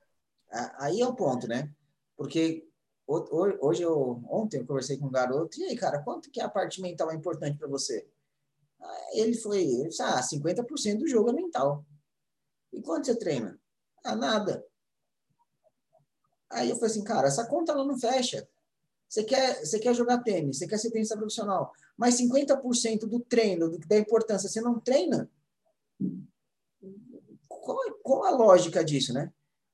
Aí 0.78 1.00
é 1.00 1.06
o 1.06 1.14
ponto, 1.14 1.46
né? 1.46 1.72
Porque 2.16 2.66
hoje 3.06 3.82
eu 3.82 4.22
ontem 4.28 4.58
eu 4.58 4.66
conversei 4.66 4.98
com 4.98 5.06
um 5.06 5.10
garoto 5.10 5.58
e 5.58 5.64
aí, 5.64 5.76
cara, 5.76 6.02
quanto 6.02 6.30
que 6.30 6.40
a 6.40 6.48
parte 6.48 6.80
mental 6.80 7.10
é 7.10 7.14
importante 7.14 7.58
para 7.58 7.68
você? 7.68 8.08
Ele 9.12 9.34
foi, 9.36 9.62
ele 9.62 9.88
disse, 9.88 10.02
ah, 10.02 10.22
50% 10.22 10.98
do 10.98 11.08
jogo 11.08 11.30
é 11.30 11.32
mental. 11.32 11.84
E 12.72 12.80
quanto 12.80 13.06
você 13.06 13.16
treina? 13.16 13.58
Ah, 14.04 14.16
nada. 14.16 14.64
Aí 16.50 16.70
eu 16.70 16.76
falei 16.76 16.90
assim, 16.90 17.04
cara, 17.04 17.28
essa 17.28 17.46
conta 17.46 17.72
ela 17.72 17.84
não 17.84 17.98
fecha. 17.98 18.48
Você 19.10 19.24
quer, 19.24 19.66
você 19.66 19.80
quer 19.80 19.92
jogar 19.92 20.22
tênis, 20.22 20.58
você 20.58 20.68
quer 20.68 20.78
ser 20.78 20.92
tenista 20.92 21.16
profissional, 21.16 21.72
mas 21.96 22.14
50% 22.20 23.00
do 23.00 23.18
treino, 23.18 23.76
da 23.88 23.98
importância, 23.98 24.48
você 24.48 24.60
não 24.60 24.78
treina? 24.78 25.28
Qual, 27.48 27.76
qual 28.04 28.24
a 28.24 28.30
lógica 28.30 28.84
disso, 28.84 29.12
né? 29.12 29.32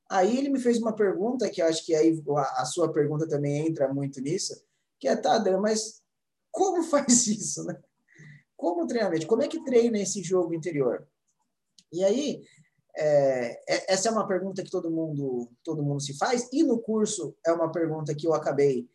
Aí 0.08 0.38
ele 0.38 0.48
me 0.48 0.58
fez 0.58 0.78
uma 0.78 0.94
pergunta, 0.94 1.50
que 1.50 1.60
acho 1.60 1.84
que 1.84 1.94
aí 1.94 2.18
a, 2.34 2.62
a 2.62 2.64
sua 2.64 2.90
pergunta 2.90 3.28
também 3.28 3.66
entra 3.66 3.92
muito 3.92 4.22
nisso, 4.22 4.58
que 4.98 5.06
é, 5.06 5.14
tá, 5.14 5.36
Dan, 5.36 5.60
mas 5.60 6.02
como 6.50 6.82
faz 6.88 7.26
isso, 7.26 7.62
né? 7.64 7.78
Como 8.56 8.86
treinamento? 8.86 9.26
Como 9.26 9.42
é 9.42 9.48
que 9.48 9.62
treina 9.64 9.98
esse 9.98 10.22
jogo 10.22 10.54
interior? 10.54 11.06
E 11.92 12.02
aí, 12.02 12.42
é, 12.96 13.60
é, 13.68 13.92
essa 13.92 14.08
é 14.08 14.12
uma 14.12 14.26
pergunta 14.26 14.64
que 14.64 14.70
todo 14.70 14.90
mundo, 14.90 15.50
todo 15.62 15.82
mundo 15.82 16.00
se 16.00 16.16
faz, 16.16 16.48
e 16.50 16.62
no 16.62 16.80
curso 16.80 17.36
é 17.44 17.52
uma 17.52 17.70
pergunta 17.70 18.14
que 18.14 18.26
eu 18.26 18.32
acabei 18.32 18.88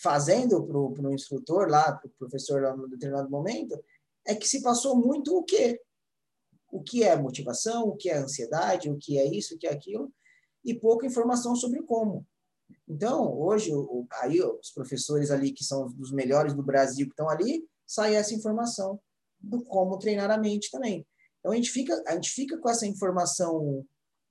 fazendo 0.00 0.64
para 0.64 1.08
o 1.08 1.14
instrutor 1.14 1.68
lá, 1.68 1.92
para 1.92 2.06
o 2.06 2.12
professor 2.18 2.62
lá 2.62 2.76
no 2.76 2.88
determinado 2.88 3.30
momento, 3.30 3.78
é 4.26 4.34
que 4.34 4.48
se 4.48 4.62
passou 4.62 4.96
muito 4.96 5.36
o 5.36 5.42
quê? 5.42 5.80
O 6.70 6.82
que 6.82 7.02
é 7.02 7.16
motivação, 7.16 7.88
o 7.88 7.96
que 7.96 8.10
é 8.10 8.16
ansiedade, 8.16 8.90
o 8.90 8.98
que 8.98 9.18
é 9.18 9.26
isso, 9.26 9.54
o 9.54 9.58
que 9.58 9.66
é 9.66 9.72
aquilo, 9.72 10.12
e 10.64 10.74
pouca 10.74 11.06
informação 11.06 11.56
sobre 11.56 11.82
como. 11.82 12.26
Então, 12.86 13.32
hoje, 13.38 13.74
o, 13.74 14.06
aí 14.20 14.40
os 14.42 14.70
professores 14.70 15.30
ali, 15.30 15.52
que 15.52 15.64
são 15.64 15.90
dos 15.92 16.12
melhores 16.12 16.54
do 16.54 16.62
Brasil, 16.62 17.06
que 17.06 17.12
estão 17.12 17.28
ali, 17.28 17.66
sai 17.86 18.14
essa 18.14 18.34
informação 18.34 19.00
do 19.40 19.62
como 19.64 19.98
treinar 19.98 20.30
a 20.30 20.38
mente 20.38 20.70
também. 20.70 21.06
Então 21.38 21.52
a 21.52 21.56
gente 21.56 21.70
fica, 21.70 22.02
a 22.06 22.14
gente 22.14 22.30
fica 22.30 22.58
com 22.58 22.68
essa 22.68 22.86
informação 22.86 23.84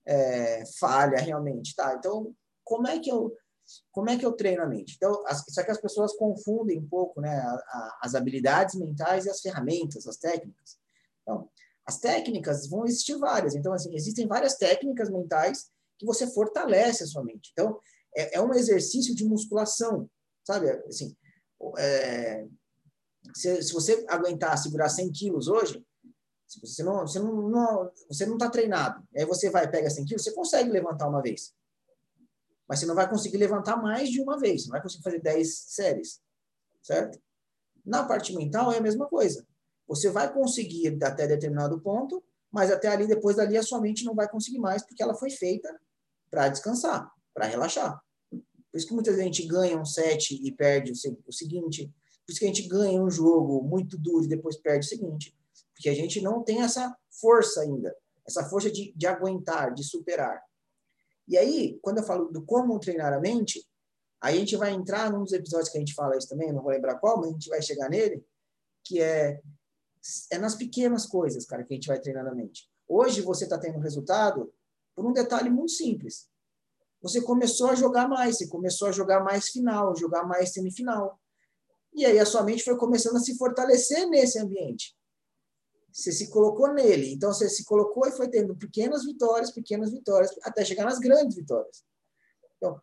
é, 0.06 0.64
falha 0.80 1.18
realmente, 1.18 1.74
tá? 1.76 1.96
Então 1.98 2.34
como 2.64 2.88
é 2.88 3.00
que 3.00 3.10
eu 3.10 3.34
como 3.92 4.10
é 4.10 4.18
que 4.18 4.26
eu 4.26 4.34
treino 4.34 4.64
a 4.64 4.68
mente? 4.68 4.96
Então, 4.96 5.24
as, 5.28 5.44
só 5.50 5.64
que 5.64 5.72
as 5.72 5.82
pessoas 5.82 6.16
confundem 6.16 6.80
um 6.80 6.88
pouco, 6.88 7.22
né, 7.22 7.38
a, 7.38 7.52
a, 7.52 8.00
as 8.04 8.16
habilidades 8.16 8.76
mentais 8.76 9.26
e 9.26 9.30
as 9.30 9.42
ferramentas, 9.42 10.08
as 10.08 10.18
técnicas. 10.18 10.78
Então, 11.22 11.50
as 11.86 12.00
técnicas 12.00 12.68
vão 12.68 12.86
existir 12.86 13.18
várias. 13.18 13.56
Então, 13.56 13.74
assim, 13.74 13.96
existem 13.96 14.28
várias 14.28 14.56
técnicas 14.56 15.10
mentais 15.10 15.70
que 15.98 16.06
você 16.06 16.28
fortalece 16.28 17.04
a 17.04 17.08
sua 17.08 17.24
mente. 17.24 17.50
Então, 17.54 17.80
é, 18.16 18.38
é 18.38 18.42
um 18.42 18.54
exercício 18.54 19.16
de 19.16 19.26
musculação, 19.26 20.10
sabe? 20.46 20.70
Assim, 20.88 21.16
é, 21.78 22.46
se, 23.34 23.62
se, 23.64 23.74
você 23.74 24.06
aguentar 24.08 24.58
segurar 24.58 24.90
100 24.90 25.12
quilos 25.12 25.48
hoje, 25.48 25.84
se 26.48 26.62
você 26.62 26.84
não 26.84 27.02
você 27.02 27.20
não, 27.20 27.50
não 27.50 27.92
você 28.08 28.26
não 28.26 28.36
está 28.36 28.50
treinado, 28.50 29.04
aí 29.16 29.26
você 29.26 29.50
vai 29.50 29.70
pega 29.70 29.90
100 29.90 30.06
quilos, 30.06 30.24
você 30.24 30.34
consegue 30.34 30.70
levantar 30.70 31.10
uma 31.10 31.22
vez, 31.22 31.54
mas 32.68 32.80
você 32.80 32.86
não 32.86 32.96
vai 32.96 33.10
conseguir 33.10 33.38
levantar 33.38 33.78
mais 33.78 34.10
de 34.10 34.22
uma 34.22 34.38
vez, 34.38 34.66
não 34.66 34.72
vai 34.72 34.82
conseguir 34.82 35.04
fazer 35.04 35.22
10 35.22 35.58
séries, 35.58 36.20
certo? 36.82 37.20
Na 37.86 38.04
parte 38.04 38.36
mental 38.36 38.72
é 38.72 38.78
a 38.78 38.82
mesma 38.82 39.08
coisa. 39.08 39.46
Você 39.88 40.10
vai 40.10 40.32
conseguir 40.34 41.02
até 41.02 41.26
determinado 41.26 41.80
ponto, 41.80 42.22
mas 42.52 42.72
até 42.72 42.90
ali, 42.90 43.08
depois 43.08 43.38
dali, 43.38 43.58
a 43.58 43.64
sua 43.64 43.80
mente 43.80 44.04
não 44.04 44.14
vai 44.14 44.28
conseguir 44.28 44.60
mais, 44.60 44.84
porque 44.84 45.02
ela 45.02 45.16
foi 45.16 45.30
feita 45.30 45.74
para 46.30 46.50
descansar, 46.50 47.10
para 47.34 47.46
relaxar. 47.46 48.02
Por 48.30 48.78
isso 48.78 48.88
que 48.88 48.94
muita 48.94 49.16
gente 49.16 49.48
ganha 49.48 49.78
um 49.80 49.86
set 49.86 50.36
e 50.36 50.52
perde 50.52 50.92
o 50.92 51.32
seguinte. 51.32 51.86
Por 52.26 52.32
isso 52.32 52.40
que 52.40 52.46
a 52.46 52.50
gente 52.50 52.68
ganha 52.68 53.02
um 53.02 53.10
jogo 53.10 53.64
muito 53.64 53.98
duro 53.98 54.26
e 54.26 54.28
depois 54.28 54.58
perde 54.58 54.86
o 54.86 54.90
seguinte 54.90 55.38
porque 55.78 55.90
a 55.90 55.94
gente 55.94 56.20
não 56.20 56.44
tem 56.44 56.64
essa 56.64 56.98
força 57.22 57.62
ainda, 57.62 57.96
essa 58.28 58.44
força 58.50 58.72
de, 58.72 58.92
de 58.96 59.06
aguentar, 59.06 59.72
de 59.74 59.84
superar. 59.84 60.42
E 61.28 61.38
aí, 61.38 61.78
quando 61.82 61.98
eu 61.98 62.04
falo 62.04 62.32
do 62.32 62.44
como 62.44 62.80
treinar 62.80 63.14
a 63.14 63.20
mente, 63.20 63.68
a 64.22 64.32
gente 64.32 64.56
vai 64.56 64.72
entrar 64.72 65.12
num 65.12 65.24
dos 65.24 65.34
episódios 65.34 65.70
que 65.70 65.78
a 65.78 65.82
gente 65.82 65.94
fala 65.94 66.18
isso 66.18 66.30
também, 66.30 66.52
não 66.52 66.64
vou 66.64 66.72
lembrar 66.72 66.96
qual, 66.96 67.18
mas 67.18 67.30
a 67.30 67.32
gente 67.34 67.50
vai 67.50 67.62
chegar 67.62 67.90
nele, 67.90 68.26
que 68.84 69.02
é, 69.02 69.40
é 70.32 70.38
nas 70.38 70.56
pequenas 70.56 71.06
coisas, 71.06 71.46
cara, 71.46 71.64
que 71.64 71.74
a 71.74 71.76
gente 71.76 71.88
vai 71.88 72.00
treinar 72.00 72.26
a 72.26 72.34
mente. 72.34 72.70
Hoje 72.88 73.22
você 73.22 73.44
está 73.44 73.58
tendo 73.58 73.80
resultado 73.80 74.52
por 74.96 75.06
um 75.06 75.14
detalhe 75.14 75.50
muito 75.50 75.72
simples. 75.72 76.30
Você 77.02 77.22
começou 77.22 77.70
a 77.70 77.76
jogar 77.76 78.08
mais, 78.08 78.38
você 78.38 78.48
começou 78.48 78.88
a 78.88 78.92
jogar 78.92 79.24
mais 79.24 79.50
final, 79.50 79.96
jogar 79.96 80.24
mais 80.24 80.54
semifinal. 80.54 81.20
E 81.94 82.06
aí 82.06 82.18
a 82.18 82.26
sua 82.26 82.44
mente 82.44 82.64
foi 82.64 82.78
começando 82.78 83.18
a 83.18 83.20
se 83.20 83.38
fortalecer 83.38 84.08
nesse 84.10 84.40
ambiente. 84.40 84.96
Você 85.92 86.12
se 86.12 86.30
colocou 86.30 86.74
nele. 86.74 87.14
Então, 87.14 87.34
você 87.34 87.50
se 87.50 87.64
colocou 87.66 88.08
e 88.08 88.12
foi 88.12 88.30
tendo 88.30 88.56
pequenas 88.56 89.06
vitórias, 89.06 89.52
pequenas 89.52 89.92
vitórias, 89.92 90.32
até 90.44 90.64
chegar 90.64 90.86
nas 90.86 91.00
grandes 91.00 91.36
vitórias. 91.36 91.84
Então, 92.58 92.80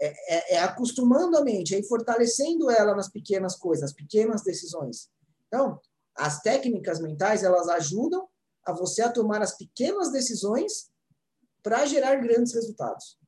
é, 0.00 0.34
é, 0.34 0.54
é 0.54 0.58
acostumando 0.58 1.36
a 1.36 1.44
mente, 1.44 1.74
é 1.74 1.82
fortalecendo 1.82 2.70
ela 2.70 2.94
nas 2.94 3.08
pequenas 3.08 3.56
coisas, 3.56 3.82
nas 3.82 3.92
pequenas 3.92 4.42
decisões. 4.42 5.08
Então, 5.46 5.80
as 6.14 6.40
técnicas 6.40 7.00
mentais, 7.00 7.44
elas 7.44 7.68
ajudam 7.68 8.28
a 8.64 8.72
você 8.72 9.02
a 9.02 9.12
tomar 9.12 9.42
as 9.42 9.56
pequenas 9.56 10.10
decisões 10.10 10.90
para 11.62 11.86
gerar 11.86 12.16
grandes 12.16 12.54
resultados. 12.54 13.18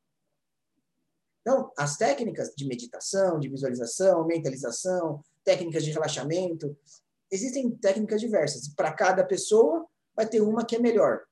Então, 1.40 1.72
as 1.78 1.96
técnicas 1.96 2.52
de 2.54 2.66
meditação, 2.66 3.38
de 3.38 3.48
visualização, 3.48 4.26
mentalização, 4.26 5.22
técnicas 5.44 5.84
de 5.84 5.90
relaxamento, 5.92 6.76
existem 7.30 7.70
técnicas 7.76 8.20
diversas. 8.20 8.68
Para 8.68 8.92
cada 8.92 9.24
pessoa, 9.24 9.86
vai 10.14 10.26
ter 10.26 10.40
uma 10.40 10.64
que 10.64 10.76
é 10.76 10.78
melhor. 10.78 11.22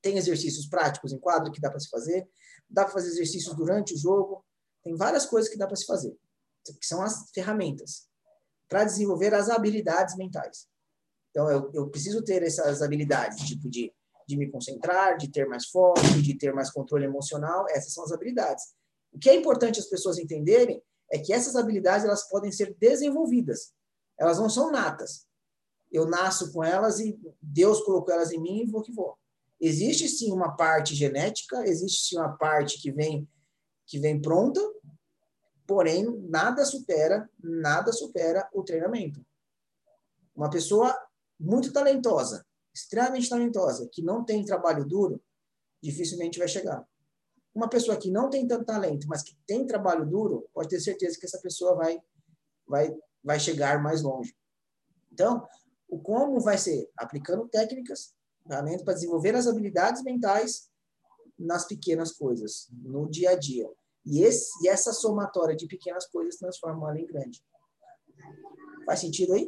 Tem 0.00 0.16
exercícios 0.16 0.66
práticos 0.66 1.12
em 1.12 1.18
quadro 1.18 1.52
que 1.52 1.60
dá 1.60 1.70
para 1.70 1.80
se 1.80 1.88
fazer, 1.88 2.28
dá 2.68 2.84
para 2.84 2.94
fazer 2.94 3.08
exercícios 3.08 3.54
durante 3.54 3.94
o 3.94 3.98
jogo, 3.98 4.44
tem 4.82 4.96
várias 4.96 5.26
coisas 5.26 5.50
que 5.50 5.56
dá 5.56 5.66
para 5.66 5.76
se 5.76 5.86
fazer, 5.86 6.16
que 6.64 6.86
são 6.86 7.02
as 7.02 7.30
ferramentas 7.32 8.08
para 8.68 8.84
desenvolver 8.84 9.34
as 9.34 9.48
habilidades 9.48 10.16
mentais. 10.16 10.66
Então, 11.30 11.50
eu, 11.50 11.70
eu 11.72 11.88
preciso 11.88 12.22
ter 12.22 12.42
essas 12.42 12.82
habilidades, 12.82 13.46
tipo 13.46 13.68
de, 13.68 13.92
de 14.26 14.36
me 14.36 14.50
concentrar, 14.50 15.16
de 15.16 15.30
ter 15.30 15.46
mais 15.46 15.66
foco, 15.66 16.00
de 16.20 16.36
ter 16.36 16.52
mais 16.52 16.70
controle 16.70 17.04
emocional, 17.04 17.64
essas 17.70 17.92
são 17.92 18.04
as 18.04 18.12
habilidades. 18.12 18.64
O 19.12 19.18
que 19.18 19.30
é 19.30 19.36
importante 19.36 19.78
as 19.78 19.86
pessoas 19.86 20.18
entenderem 20.18 20.82
é 21.10 21.18
que 21.18 21.32
essas 21.32 21.54
habilidades 21.54 22.04
elas 22.04 22.28
podem 22.28 22.50
ser 22.50 22.74
desenvolvidas. 22.78 23.72
Elas 24.18 24.38
não 24.38 24.48
são 24.48 24.70
natas. 24.70 25.26
Eu 25.90 26.06
nasço 26.06 26.52
com 26.52 26.64
elas 26.64 27.00
e 27.00 27.18
Deus 27.40 27.82
colocou 27.82 28.14
elas 28.14 28.32
em 28.32 28.40
mim 28.40 28.62
e 28.62 28.66
vou 28.66 28.82
que 28.82 28.92
vou. 28.92 29.18
Existe 29.60 30.08
sim 30.08 30.32
uma 30.32 30.56
parte 30.56 30.94
genética, 30.94 31.66
existe 31.66 32.08
sim 32.08 32.16
uma 32.16 32.36
parte 32.36 32.80
que 32.80 32.90
vem 32.90 33.28
que 33.86 33.98
vem 33.98 34.20
pronta, 34.20 34.60
porém 35.66 36.04
nada 36.28 36.64
supera, 36.64 37.28
nada 37.42 37.92
supera 37.92 38.48
o 38.54 38.62
treinamento. 38.62 39.24
Uma 40.34 40.48
pessoa 40.48 40.96
muito 41.38 41.72
talentosa, 41.72 42.46
extremamente 42.74 43.28
talentosa, 43.28 43.88
que 43.92 44.02
não 44.02 44.24
tem 44.24 44.44
trabalho 44.44 44.84
duro, 44.84 45.22
dificilmente 45.82 46.38
vai 46.38 46.48
chegar. 46.48 46.86
Uma 47.54 47.68
pessoa 47.68 47.98
que 47.98 48.10
não 48.10 48.30
tem 48.30 48.46
tanto 48.46 48.64
talento, 48.64 49.06
mas 49.06 49.22
que 49.22 49.36
tem 49.46 49.66
trabalho 49.66 50.06
duro, 50.06 50.48
pode 50.54 50.70
ter 50.70 50.80
certeza 50.80 51.18
que 51.18 51.26
essa 51.26 51.40
pessoa 51.40 51.74
vai, 51.74 52.00
vai, 52.66 52.96
vai 53.22 53.38
chegar 53.38 53.82
mais 53.82 54.02
longe. 54.02 54.34
Então, 55.12 55.46
o 55.88 55.98
como 55.98 56.40
vai 56.40 56.56
ser 56.56 56.90
aplicando 56.96 57.48
técnicas, 57.48 58.14
ferramentas 58.46 58.82
para 58.82 58.94
desenvolver 58.94 59.34
as 59.34 59.46
habilidades 59.46 60.02
mentais 60.02 60.70
nas 61.38 61.66
pequenas 61.66 62.12
coisas, 62.12 62.68
no 62.72 63.08
dia 63.08 63.30
a 63.30 63.38
dia. 63.38 63.68
E, 64.04 64.22
esse, 64.22 64.50
e 64.64 64.68
essa 64.68 64.92
somatória 64.92 65.54
de 65.54 65.66
pequenas 65.66 66.06
coisas 66.06 66.36
transforma 66.36 66.90
ela 66.90 66.98
em 66.98 67.06
grande. 67.06 67.42
Faz 68.84 69.00
sentido 69.00 69.34
aí? 69.34 69.46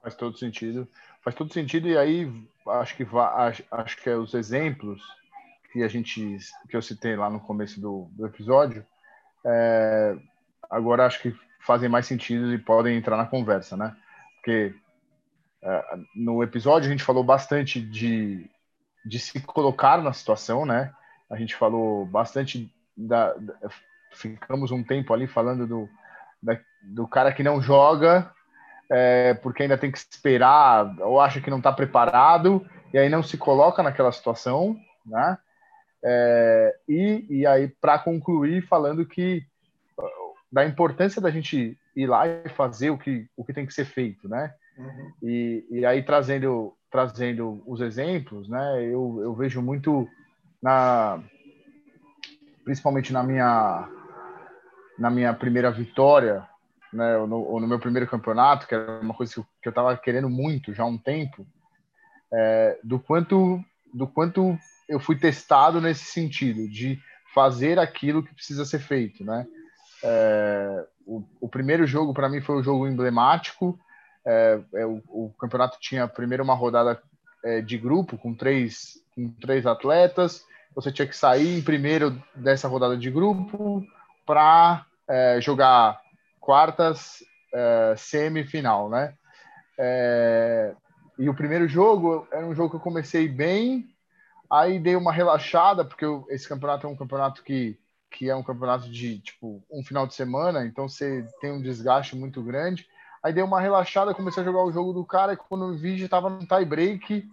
Faz 0.00 0.14
todo 0.14 0.38
sentido. 0.38 0.88
Faz 1.22 1.36
todo 1.36 1.52
sentido 1.52 1.88
e 1.88 1.96
aí 1.96 2.48
acho 2.68 2.96
que 2.96 3.04
acho, 3.04 3.64
acho 3.70 4.02
que 4.02 4.10
é 4.10 4.16
os 4.16 4.34
exemplos 4.34 5.00
que 5.72 5.82
a 5.82 5.88
gente 5.88 6.38
que 6.68 6.76
eu 6.76 6.82
citei 6.82 7.16
lá 7.16 7.30
no 7.30 7.40
começo 7.40 7.80
do, 7.80 8.08
do 8.12 8.26
episódio 8.26 8.84
é, 9.44 10.16
agora 10.68 11.06
acho 11.06 11.22
que 11.22 11.34
fazem 11.64 11.88
mais 11.88 12.06
sentido 12.06 12.52
e 12.52 12.58
podem 12.58 12.96
entrar 12.96 13.16
na 13.16 13.26
conversa, 13.26 13.76
né? 13.76 13.96
Porque 14.36 14.74
é, 15.62 15.84
no 16.14 16.42
episódio 16.42 16.88
a 16.88 16.92
gente 16.92 17.04
falou 17.04 17.22
bastante 17.22 17.80
de, 17.80 18.50
de 19.04 19.18
se 19.18 19.40
colocar 19.40 20.02
na 20.02 20.12
situação, 20.12 20.66
né? 20.66 20.92
A 21.30 21.36
gente 21.36 21.54
falou 21.54 22.04
bastante 22.04 22.72
da, 22.96 23.32
da 23.34 23.54
ficamos 24.10 24.70
um 24.70 24.82
tempo 24.82 25.14
ali 25.14 25.26
falando 25.26 25.66
do, 25.66 25.88
da, 26.42 26.58
do 26.82 27.08
cara 27.08 27.32
que 27.32 27.42
não 27.42 27.62
joga 27.62 28.30
é, 28.90 29.32
porque 29.34 29.62
ainda 29.62 29.78
tem 29.78 29.90
que 29.90 29.98
esperar 29.98 30.94
ou 31.00 31.18
acha 31.18 31.40
que 31.40 31.48
não 31.48 31.58
está 31.58 31.72
preparado 31.72 32.66
e 32.92 32.98
aí 32.98 33.08
não 33.08 33.22
se 33.22 33.38
coloca 33.38 33.82
naquela 33.82 34.12
situação, 34.12 34.76
né? 35.06 35.38
É, 36.04 36.76
e, 36.88 37.26
e 37.30 37.46
aí, 37.46 37.68
para 37.68 37.98
concluir, 37.98 38.66
falando 38.66 39.06
que 39.06 39.46
da 40.52 40.66
importância 40.66 41.20
da 41.20 41.30
gente 41.30 41.78
ir 41.96 42.06
lá 42.06 42.26
e 42.26 42.48
fazer 42.50 42.90
o 42.90 42.98
que, 42.98 43.26
o 43.36 43.44
que 43.44 43.52
tem 43.52 43.66
que 43.66 43.72
ser 43.72 43.86
feito, 43.86 44.28
né? 44.28 44.52
Uhum. 44.76 45.12
E, 45.22 45.66
e 45.70 45.86
aí, 45.86 46.02
trazendo, 46.02 46.74
trazendo 46.90 47.62
os 47.66 47.80
exemplos, 47.80 48.48
né? 48.48 48.84
Eu, 48.84 49.20
eu 49.22 49.34
vejo 49.34 49.62
muito, 49.62 50.06
na, 50.62 51.22
principalmente 52.64 53.12
na 53.12 53.22
minha, 53.22 53.88
na 54.98 55.10
minha 55.10 55.32
primeira 55.32 55.70
vitória 55.70 56.46
né, 56.92 57.16
ou 57.16 57.26
no, 57.26 57.36
ou 57.38 57.60
no, 57.60 57.66
meu 57.66 57.78
primeiro 57.78 58.08
campeonato, 58.08 58.66
que 58.66 58.74
era 58.74 59.00
uma 59.00 59.14
coisa 59.14 59.34
que 59.34 59.68
eu 59.68 59.70
estava 59.70 59.96
querendo 59.96 60.28
muito 60.28 60.74
já 60.74 60.82
há 60.82 60.86
um 60.86 60.98
tempo, 60.98 61.46
é, 62.30 62.78
do 62.84 62.98
quanto 62.98 63.62
do 63.94 64.06
quanto 64.06 64.58
eu 64.88 64.98
fui 64.98 65.16
testado 65.16 65.80
nesse 65.80 66.04
sentido 66.06 66.66
de 66.68 66.98
fazer 67.34 67.78
aquilo 67.78 68.22
que 68.22 68.34
precisa 68.34 68.64
ser 68.64 68.78
feito, 68.78 69.24
né? 69.24 69.46
É, 70.02 70.86
o, 71.06 71.22
o, 71.40 71.48
primeiro 71.48 71.86
jogo 71.86 72.12
para 72.12 72.28
mim 72.28 72.40
foi 72.40 72.56
um 72.56 72.62
jogo 72.62 72.86
emblemático. 72.86 73.78
É, 74.26 74.60
é, 74.74 74.86
o, 74.86 75.02
o, 75.08 75.34
campeonato 75.38 75.78
tinha 75.80 76.08
primeiro 76.08 76.42
uma 76.42 76.54
rodada 76.54 77.00
é, 77.44 77.60
de 77.60 77.76
grupo 77.76 78.16
com 78.16 78.34
três 78.34 79.00
com 79.14 79.30
três 79.40 79.66
atletas. 79.66 80.44
Você 80.74 80.90
tinha 80.90 81.06
que 81.06 81.16
sair 81.16 81.58
em 81.58 81.62
primeiro 81.62 82.22
dessa 82.34 82.66
rodada 82.66 82.96
de 82.96 83.10
grupo 83.10 83.84
para 84.24 84.86
é, 85.08 85.40
jogar 85.40 86.00
quartas, 86.40 87.22
é, 87.52 87.94
semifinal, 87.96 88.88
né? 88.88 89.14
E 91.18 91.28
o 91.28 91.34
primeiro 91.34 91.68
jogo 91.68 92.26
era 92.32 92.44
um 92.44 92.54
jogo 92.54 92.70
que 92.70 92.76
eu 92.76 92.80
comecei 92.80 93.28
bem, 93.28 93.88
aí 94.50 94.78
dei 94.78 94.96
uma 94.96 95.12
relaxada, 95.12 95.84
porque 95.84 96.04
eu, 96.04 96.26
esse 96.30 96.48
campeonato 96.48 96.86
é 96.86 96.90
um 96.90 96.96
campeonato 96.96 97.42
que, 97.42 97.78
que 98.12 98.28
é 98.28 98.36
um 98.36 98.42
campeonato 98.42 98.88
de, 98.88 99.18
tipo, 99.18 99.62
um 99.70 99.82
final 99.82 100.06
de 100.06 100.14
semana, 100.14 100.64
então 100.64 100.88
você 100.88 101.26
tem 101.40 101.50
um 101.50 101.62
desgaste 101.62 102.14
muito 102.14 102.42
grande. 102.42 102.86
Aí 103.22 103.32
dei 103.32 103.42
uma 103.42 103.60
relaxada, 103.60 104.14
comecei 104.14 104.42
a 104.42 104.46
jogar 104.46 104.64
o 104.64 104.72
jogo 104.72 104.92
do 104.92 105.04
cara, 105.04 105.32
e 105.32 105.36
quando 105.36 105.64
eu 105.64 105.74
vi 105.74 105.96
já 105.96 106.04
estava 106.04 106.28
no 106.28 106.46
tie 106.46 106.64
break, 106.64 107.28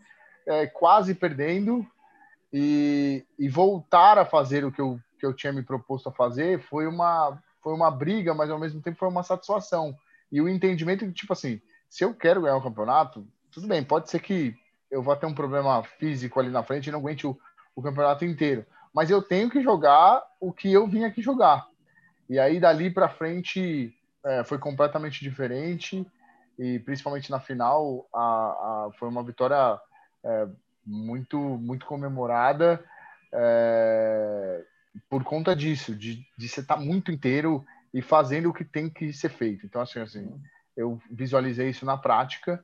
é, 0.47 0.67
quase 0.67 1.13
perdendo, 1.13 1.85
e, 2.51 3.25
e 3.37 3.47
voltar 3.47 4.17
a 4.17 4.25
fazer 4.25 4.65
o 4.65 4.71
que 4.71 4.81
eu, 4.81 4.99
que 5.19 5.25
eu 5.25 5.33
tinha 5.33 5.53
me 5.53 5.61
proposto 5.61 6.09
a 6.09 6.11
fazer 6.11 6.59
foi 6.61 6.87
uma, 6.87 7.39
foi 7.61 7.73
uma 7.73 7.91
briga, 7.91 8.33
mas 8.33 8.49
ao 8.49 8.59
mesmo 8.59 8.81
tempo 8.81 8.97
foi 8.97 9.07
uma 9.07 9.23
satisfação. 9.23 9.95
E 10.31 10.41
o 10.41 10.49
entendimento 10.49 11.05
de, 11.05 11.13
tipo 11.13 11.33
assim, 11.33 11.61
se 11.89 12.03
eu 12.03 12.13
quero 12.13 12.41
ganhar 12.41 12.57
o 12.57 12.63
campeonato, 12.63 13.27
tudo 13.51 13.67
bem, 13.67 13.83
pode 13.83 14.09
ser 14.09 14.19
que 14.19 14.55
eu 14.89 15.01
vá 15.01 15.15
ter 15.15 15.25
um 15.25 15.33
problema 15.33 15.83
físico 15.83 16.39
ali 16.39 16.49
na 16.49 16.63
frente 16.63 16.87
e 16.87 16.91
não 16.91 16.99
aguente 16.99 17.27
o, 17.27 17.37
o 17.75 17.81
campeonato 17.81 18.25
inteiro. 18.25 18.65
Mas 18.93 19.09
eu 19.09 19.21
tenho 19.21 19.49
que 19.49 19.61
jogar 19.61 20.23
o 20.39 20.51
que 20.51 20.71
eu 20.71 20.87
vim 20.87 21.03
aqui 21.03 21.21
jogar. 21.21 21.67
E 22.29 22.39
aí, 22.39 22.59
dali 22.59 22.89
para 22.89 23.09
frente, 23.09 23.93
é, 24.25 24.43
foi 24.43 24.57
completamente 24.57 25.23
diferente. 25.23 26.05
E 26.57 26.79
principalmente 26.79 27.31
na 27.31 27.39
final, 27.39 28.07
a, 28.13 28.19
a 28.19 28.89
foi 28.97 29.07
uma 29.07 29.23
vitória 29.23 29.79
é, 30.23 30.47
muito, 30.85 31.37
muito 31.39 31.85
comemorada. 31.85 32.83
É, 33.31 34.63
por 35.09 35.23
conta 35.23 35.55
disso, 35.55 35.95
de, 35.95 36.25
de 36.37 36.49
você 36.49 36.61
estar 36.61 36.75
tá 36.75 36.81
muito 36.81 37.11
inteiro 37.11 37.65
e 37.93 38.01
fazendo 38.01 38.49
o 38.49 38.53
que 38.53 38.63
tem 38.63 38.89
que 38.89 39.13
ser 39.13 39.29
feito. 39.29 39.65
Então, 39.65 39.81
assim, 39.81 39.99
assim, 39.99 40.41
eu 40.75 41.01
visualizei 41.09 41.69
isso 41.69 41.85
na 41.85 41.97
prática. 41.97 42.63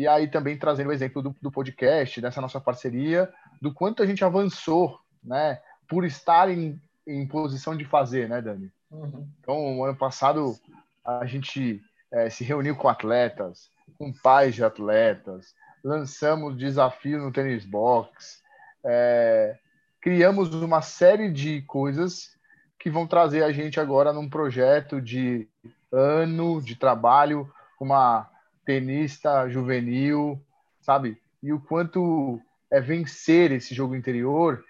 E 0.00 0.08
aí 0.08 0.26
também 0.26 0.56
trazendo 0.56 0.88
o 0.88 0.94
exemplo 0.94 1.20
do, 1.20 1.36
do 1.42 1.52
podcast, 1.52 2.22
dessa 2.22 2.40
nossa 2.40 2.58
parceria, 2.58 3.30
do 3.60 3.70
quanto 3.70 4.02
a 4.02 4.06
gente 4.06 4.24
avançou, 4.24 4.98
né? 5.22 5.60
Por 5.86 6.06
estar 6.06 6.48
em, 6.48 6.80
em 7.06 7.26
posição 7.26 7.76
de 7.76 7.84
fazer, 7.84 8.26
né, 8.26 8.40
Dani? 8.40 8.72
Uhum. 8.90 9.28
Então, 9.38 9.84
ano 9.84 9.94
passado, 9.94 10.56
a 11.04 11.26
gente 11.26 11.82
é, 12.10 12.30
se 12.30 12.42
reuniu 12.42 12.74
com 12.76 12.88
atletas, 12.88 13.70
com 13.98 14.10
pais 14.10 14.54
de 14.54 14.64
atletas, 14.64 15.54
lançamos 15.84 16.56
desafio 16.56 17.18
no 17.18 17.30
tênis 17.30 17.66
box, 17.66 18.42
é, 18.82 19.58
criamos 20.00 20.48
uma 20.54 20.80
série 20.80 21.30
de 21.30 21.60
coisas 21.60 22.34
que 22.78 22.88
vão 22.88 23.06
trazer 23.06 23.44
a 23.44 23.52
gente 23.52 23.78
agora 23.78 24.14
num 24.14 24.30
projeto 24.30 24.98
de 24.98 25.46
ano 25.92 26.62
de 26.62 26.74
trabalho, 26.74 27.52
uma 27.78 28.29
tenista 28.70 29.48
juvenil, 29.48 30.40
sabe? 30.80 31.20
E 31.42 31.52
o 31.52 31.58
quanto 31.58 32.40
é 32.70 32.80
vencer 32.80 33.50
esse 33.50 33.74
jogo 33.74 33.96
interior, 33.96 34.64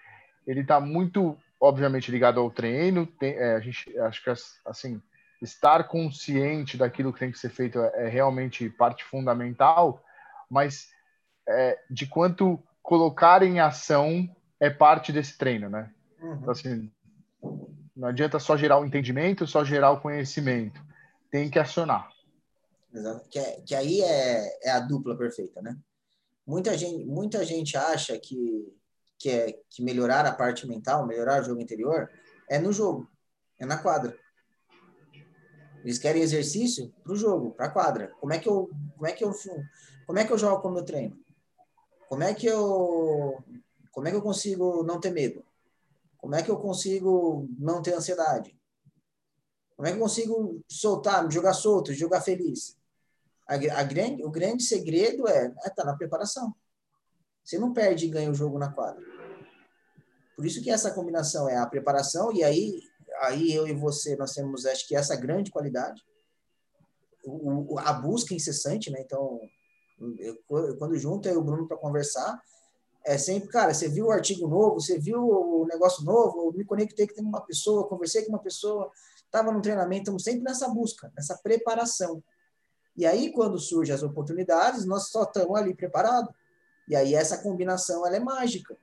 ele 0.47 0.61
está 0.61 0.79
muito, 0.79 1.37
obviamente, 1.59 2.09
ligado 2.09 2.39
ao 2.39 2.49
treino. 2.49 3.05
Tem, 3.05 3.33
é, 3.33 3.53
a 3.53 3.59
gente, 3.59 3.95
acho 3.99 4.23
que 4.23 4.31
assim, 4.65 4.99
estar 5.39 5.83
consciente 5.83 6.77
daquilo 6.77 7.13
que 7.13 7.19
tem 7.19 7.31
que 7.31 7.37
ser 7.37 7.49
feito 7.49 7.79
é, 7.79 8.07
é 8.07 8.09
realmente 8.09 8.67
parte 8.71 9.03
fundamental, 9.03 10.03
mas 10.49 10.89
é, 11.47 11.77
de 11.87 12.07
quanto 12.07 12.59
colocar 12.81 13.43
em 13.43 13.59
ação 13.59 14.27
é 14.59 14.71
parte 14.71 15.11
desse 15.11 15.37
treino, 15.37 15.69
né? 15.69 15.91
Uhum. 16.19 16.33
Então, 16.41 16.51
assim, 16.51 16.91
não 17.95 18.07
adianta 18.07 18.39
só 18.39 18.57
gerar 18.57 18.79
o 18.79 18.85
entendimento, 18.85 19.45
só 19.45 19.63
gerar 19.63 19.91
o 19.91 20.01
conhecimento. 20.01 20.81
Tem 21.29 21.51
que 21.51 21.59
acionar. 21.59 22.09
Exato. 22.93 23.29
Que, 23.29 23.39
é, 23.39 23.61
que 23.61 23.75
aí 23.75 24.01
é, 24.01 24.67
é 24.67 24.71
a 24.71 24.79
dupla 24.79 25.17
perfeita, 25.17 25.61
né? 25.61 25.77
Muita 26.45 26.77
gente, 26.77 27.05
muita 27.05 27.45
gente 27.45 27.77
acha 27.77 28.17
que, 28.19 28.75
que, 29.17 29.29
é, 29.29 29.59
que 29.69 29.81
melhorar 29.81 30.25
a 30.25 30.33
parte 30.33 30.67
mental, 30.67 31.05
melhorar 31.05 31.41
o 31.41 31.45
jogo 31.45 31.61
interior, 31.61 32.09
é 32.49 32.59
no 32.59 32.73
jogo, 32.73 33.07
é 33.59 33.65
na 33.65 33.77
quadra. 33.77 34.17
Eles 35.83 35.97
querem 35.97 36.21
exercício 36.21 36.93
para 37.03 37.13
o 37.13 37.15
jogo, 37.15 37.51
para 37.51 37.67
a 37.67 37.71
quadra. 37.71 38.11
Como 38.19 38.33
é 38.33 38.39
que 38.39 38.49
eu, 38.49 38.69
como 38.95 39.07
é 39.07 39.13
que 39.13 39.23
eu, 39.23 39.31
como 40.05 40.19
é 40.19 40.25
que 40.25 40.33
eu 40.33 40.37
jogo 40.37 40.61
como 40.61 40.77
eu 40.77 40.85
treino? 40.85 41.17
Como 42.07 42.23
é 42.23 42.33
que 42.33 42.45
eu 42.45 43.41
como 43.91 44.07
é 44.07 44.11
que 44.11 44.17
eu 44.17 44.21
consigo 44.21 44.83
não 44.83 44.99
ter 44.99 45.11
medo? 45.11 45.43
Como 46.17 46.35
é 46.35 46.43
que 46.43 46.49
eu 46.49 46.57
consigo 46.57 47.47
não 47.57 47.81
ter 47.81 47.93
ansiedade? 47.93 48.57
Como 49.75 49.87
é 49.87 49.91
que 49.91 49.97
eu 49.97 50.01
consigo 50.01 50.63
soltar, 50.67 51.29
jogar 51.31 51.53
solto, 51.53 51.93
jogar 51.93 52.21
feliz? 52.21 52.77
A, 53.51 53.81
a 53.81 53.83
grande, 53.83 54.23
o 54.23 54.31
grande 54.31 54.63
segredo 54.63 55.27
é 55.27 55.47
estar 55.47 55.67
é 55.67 55.69
tá 55.71 55.83
na 55.83 55.97
preparação. 55.97 56.55
Você 57.43 57.59
não 57.59 57.73
perde 57.73 58.05
e 58.05 58.09
ganha 58.09 58.31
o 58.31 58.33
jogo 58.33 58.57
na 58.57 58.71
quadra. 58.71 59.03
Por 60.37 60.45
isso 60.45 60.61
que 60.61 60.71
essa 60.71 60.91
combinação 60.91 61.49
é 61.49 61.57
a 61.57 61.67
preparação 61.67 62.31
e 62.31 62.45
aí, 62.45 62.79
aí 63.19 63.51
eu 63.51 63.67
e 63.67 63.73
você 63.73 64.15
nós 64.15 64.31
temos 64.31 64.65
acho 64.65 64.87
que 64.87 64.95
essa 64.95 65.17
grande 65.17 65.51
qualidade, 65.51 66.01
o, 67.25 67.73
o, 67.73 67.79
a 67.79 67.91
busca 67.91 68.33
incessante, 68.33 68.89
né? 68.89 69.01
Então, 69.01 69.41
eu, 70.17 70.37
quando 70.77 70.97
junto 70.97 71.27
e 71.27 71.35
o 71.35 71.43
Bruno 71.43 71.67
para 71.67 71.75
conversar, 71.75 72.41
é 73.05 73.17
sempre, 73.17 73.49
cara, 73.49 73.73
você 73.73 73.89
viu 73.89 74.05
o 74.05 74.11
artigo 74.11 74.47
novo, 74.47 74.79
você 74.79 74.97
viu 74.97 75.19
o 75.19 75.67
negócio 75.67 76.05
novo, 76.05 76.47
eu 76.47 76.53
me 76.53 76.63
conectei 76.63 77.05
com 77.05 77.21
uma 77.21 77.41
pessoa, 77.41 77.87
conversei 77.87 78.23
com 78.23 78.29
uma 78.29 78.41
pessoa, 78.41 78.89
estava 79.25 79.51
no 79.51 79.61
treinamento, 79.61 80.03
estamos 80.03 80.23
sempre 80.23 80.43
nessa 80.43 80.69
busca, 80.69 81.11
nessa 81.17 81.37
preparação. 81.37 82.23
E 83.01 83.05
aí, 83.07 83.31
quando 83.31 83.57
surgem 83.57 83.95
as 83.95 84.03
oportunidades, 84.03 84.85
nós 84.85 85.07
só 85.07 85.23
estamos 85.23 85.57
ali 85.57 85.73
preparados. 85.73 86.31
E 86.87 86.95
aí, 86.95 87.15
essa 87.15 87.39
combinação 87.41 88.05
ela 88.05 88.15
é 88.15 88.19
mágica. 88.19 88.77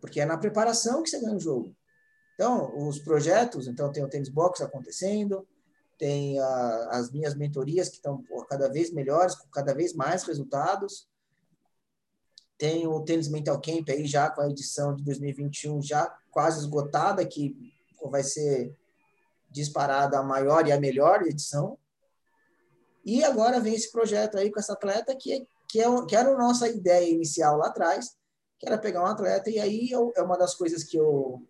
Porque 0.00 0.20
é 0.20 0.24
na 0.24 0.38
preparação 0.38 1.02
que 1.02 1.10
você 1.10 1.20
ganha 1.20 1.34
o 1.34 1.40
jogo. 1.40 1.74
Então, 2.34 2.86
os 2.86 3.00
projetos, 3.00 3.66
então 3.66 3.90
tem 3.90 4.04
o 4.04 4.08
Tênis 4.08 4.28
Box 4.28 4.62
acontecendo, 4.62 5.44
tem 5.98 6.38
a, 6.38 6.88
as 6.92 7.10
minhas 7.10 7.34
mentorias 7.34 7.88
que 7.88 7.96
estão 7.96 8.22
cada 8.48 8.68
vez 8.68 8.92
melhores, 8.92 9.34
com 9.34 9.48
cada 9.48 9.74
vez 9.74 9.92
mais 9.92 10.22
resultados. 10.22 11.08
Tem 12.56 12.86
o 12.86 13.00
Tênis 13.00 13.26
Mental 13.26 13.60
Camp 13.60 13.88
aí 13.88 14.06
já 14.06 14.30
com 14.30 14.40
a 14.40 14.48
edição 14.48 14.94
de 14.94 15.02
2021 15.02 15.82
já 15.82 16.16
quase 16.30 16.60
esgotada, 16.60 17.26
que 17.26 17.74
vai 18.08 18.22
ser 18.22 18.72
disparada 19.50 20.16
a 20.16 20.22
maior 20.22 20.68
e 20.68 20.70
a 20.70 20.78
melhor 20.78 21.22
edição. 21.22 21.76
E 23.04 23.22
agora 23.22 23.60
vem 23.60 23.74
esse 23.74 23.92
projeto 23.92 24.38
aí 24.38 24.50
com 24.50 24.58
essa 24.58 24.72
atleta 24.72 25.14
que, 25.14 25.46
que, 25.68 25.80
é, 25.80 26.06
que 26.06 26.16
era 26.16 26.30
a 26.30 26.38
nossa 26.38 26.68
ideia 26.68 27.08
inicial 27.08 27.58
lá 27.58 27.66
atrás, 27.66 28.16
que 28.58 28.66
era 28.66 28.78
pegar 28.78 29.02
um 29.02 29.06
atleta, 29.06 29.50
e 29.50 29.60
aí 29.60 29.90
eu, 29.90 30.12
é 30.16 30.22
uma 30.22 30.38
das 30.38 30.54
coisas 30.54 30.84
que 30.84 30.96
eu 30.96 31.42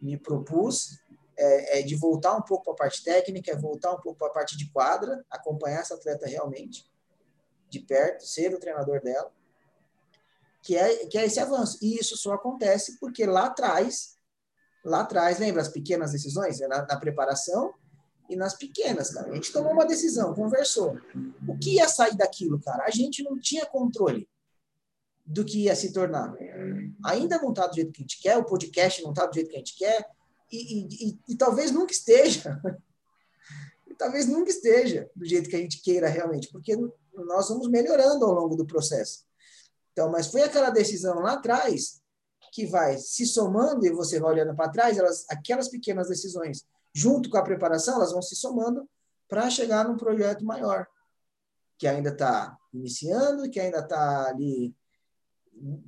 me 0.00 0.18
propus, 0.18 0.98
é, 1.36 1.78
é 1.80 1.82
de 1.82 1.94
voltar 1.94 2.36
um 2.36 2.42
pouco 2.42 2.64
para 2.64 2.74
a 2.74 2.76
parte 2.76 3.02
técnica, 3.02 3.52
é 3.52 3.56
voltar 3.56 3.92
um 3.92 4.00
pouco 4.00 4.18
para 4.18 4.28
a 4.28 4.32
parte 4.32 4.56
de 4.56 4.70
quadra, 4.70 5.24
acompanhar 5.30 5.80
essa 5.80 5.94
atleta 5.94 6.26
realmente 6.26 6.84
de 7.70 7.80
perto, 7.80 8.26
ser 8.26 8.54
o 8.54 8.60
treinador 8.60 9.00
dela, 9.00 9.32
que 10.62 10.76
é, 10.76 11.06
que 11.06 11.16
é 11.16 11.24
esse 11.24 11.40
avanço. 11.40 11.78
E 11.80 11.98
isso 11.98 12.16
só 12.18 12.34
acontece 12.34 12.98
porque 12.98 13.24
lá 13.24 13.46
atrás, 13.46 14.16
lá 14.84 15.00
atrás, 15.00 15.38
lembra 15.38 15.62
as 15.62 15.68
pequenas 15.68 16.12
decisões? 16.12 16.60
É 16.60 16.68
na, 16.68 16.86
na 16.86 16.96
preparação 17.00 17.72
e 18.32 18.36
nas 18.36 18.54
pequenas, 18.54 19.10
cara. 19.10 19.30
A 19.30 19.34
gente 19.34 19.52
tomou 19.52 19.72
uma 19.72 19.86
decisão, 19.86 20.34
conversou. 20.34 20.98
O 21.46 21.58
que 21.58 21.76
ia 21.76 21.88
sair 21.88 22.16
daquilo, 22.16 22.60
cara? 22.60 22.84
A 22.84 22.90
gente 22.90 23.22
não 23.22 23.38
tinha 23.38 23.66
controle 23.66 24.28
do 25.24 25.44
que 25.44 25.64
ia 25.64 25.76
se 25.76 25.92
tornar. 25.92 26.34
Ainda 27.04 27.38
não 27.38 27.50
está 27.50 27.66
do 27.66 27.74
jeito 27.74 27.92
que 27.92 28.00
a 28.00 28.04
gente 28.04 28.20
quer, 28.20 28.36
o 28.36 28.44
podcast 28.44 29.02
não 29.02 29.10
está 29.10 29.26
do 29.26 29.34
jeito 29.34 29.48
que 29.48 29.56
a 29.56 29.58
gente 29.58 29.76
quer, 29.76 30.06
e, 30.50 30.56
e, 30.56 31.08
e, 31.08 31.18
e 31.28 31.36
talvez 31.36 31.70
nunca 31.70 31.92
esteja. 31.92 32.60
talvez 33.98 34.26
nunca 34.26 34.50
esteja 34.50 35.08
do 35.14 35.24
jeito 35.24 35.48
que 35.48 35.54
a 35.54 35.60
gente 35.60 35.80
queira 35.80 36.08
realmente, 36.08 36.48
porque 36.50 36.76
nós 37.14 37.48
vamos 37.48 37.68
melhorando 37.68 38.24
ao 38.24 38.32
longo 38.32 38.56
do 38.56 38.66
processo. 38.66 39.24
Então, 39.92 40.10
mas 40.10 40.26
foi 40.26 40.42
aquela 40.42 40.70
decisão 40.70 41.20
lá 41.20 41.34
atrás 41.34 42.00
que 42.52 42.66
vai 42.66 42.98
se 42.98 43.26
somando 43.26 43.86
e 43.86 43.92
você 43.92 44.18
vai 44.18 44.32
olhando 44.32 44.54
para 44.56 44.70
trás, 44.70 44.98
elas, 44.98 45.24
aquelas 45.30 45.68
pequenas 45.68 46.08
decisões, 46.08 46.66
junto 46.92 47.30
com 47.30 47.38
a 47.38 47.42
preparação, 47.42 47.96
elas 47.96 48.12
vão 48.12 48.22
se 48.22 48.36
somando 48.36 48.88
para 49.28 49.48
chegar 49.48 49.88
num 49.88 49.96
projeto 49.96 50.44
maior, 50.44 50.86
que 51.78 51.86
ainda 51.86 52.10
está 52.10 52.56
iniciando, 52.72 53.50
que 53.50 53.58
ainda 53.58 53.78
está 53.78 54.28
ali 54.28 54.74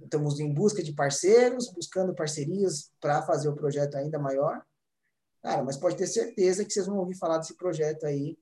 estamos 0.03 0.39
em 0.39 0.53
busca 0.53 0.83
de 0.83 0.93
parceiros, 0.93 1.73
buscando 1.73 2.15
parcerias 2.15 2.93
para 3.01 3.23
fazer 3.23 3.49
o 3.49 3.55
projeto 3.55 3.97
ainda 3.97 4.19
maior. 4.19 4.65
Cara, 5.43 5.63
mas 5.63 5.77
pode 5.77 5.97
ter 5.97 6.07
certeza 6.07 6.65
que 6.65 6.73
vocês 6.73 6.87
vão 6.87 6.99
ouvir 6.99 7.17
falar 7.17 7.39
desse 7.39 7.57
projeto 7.57 8.07
aí, 8.07 8.39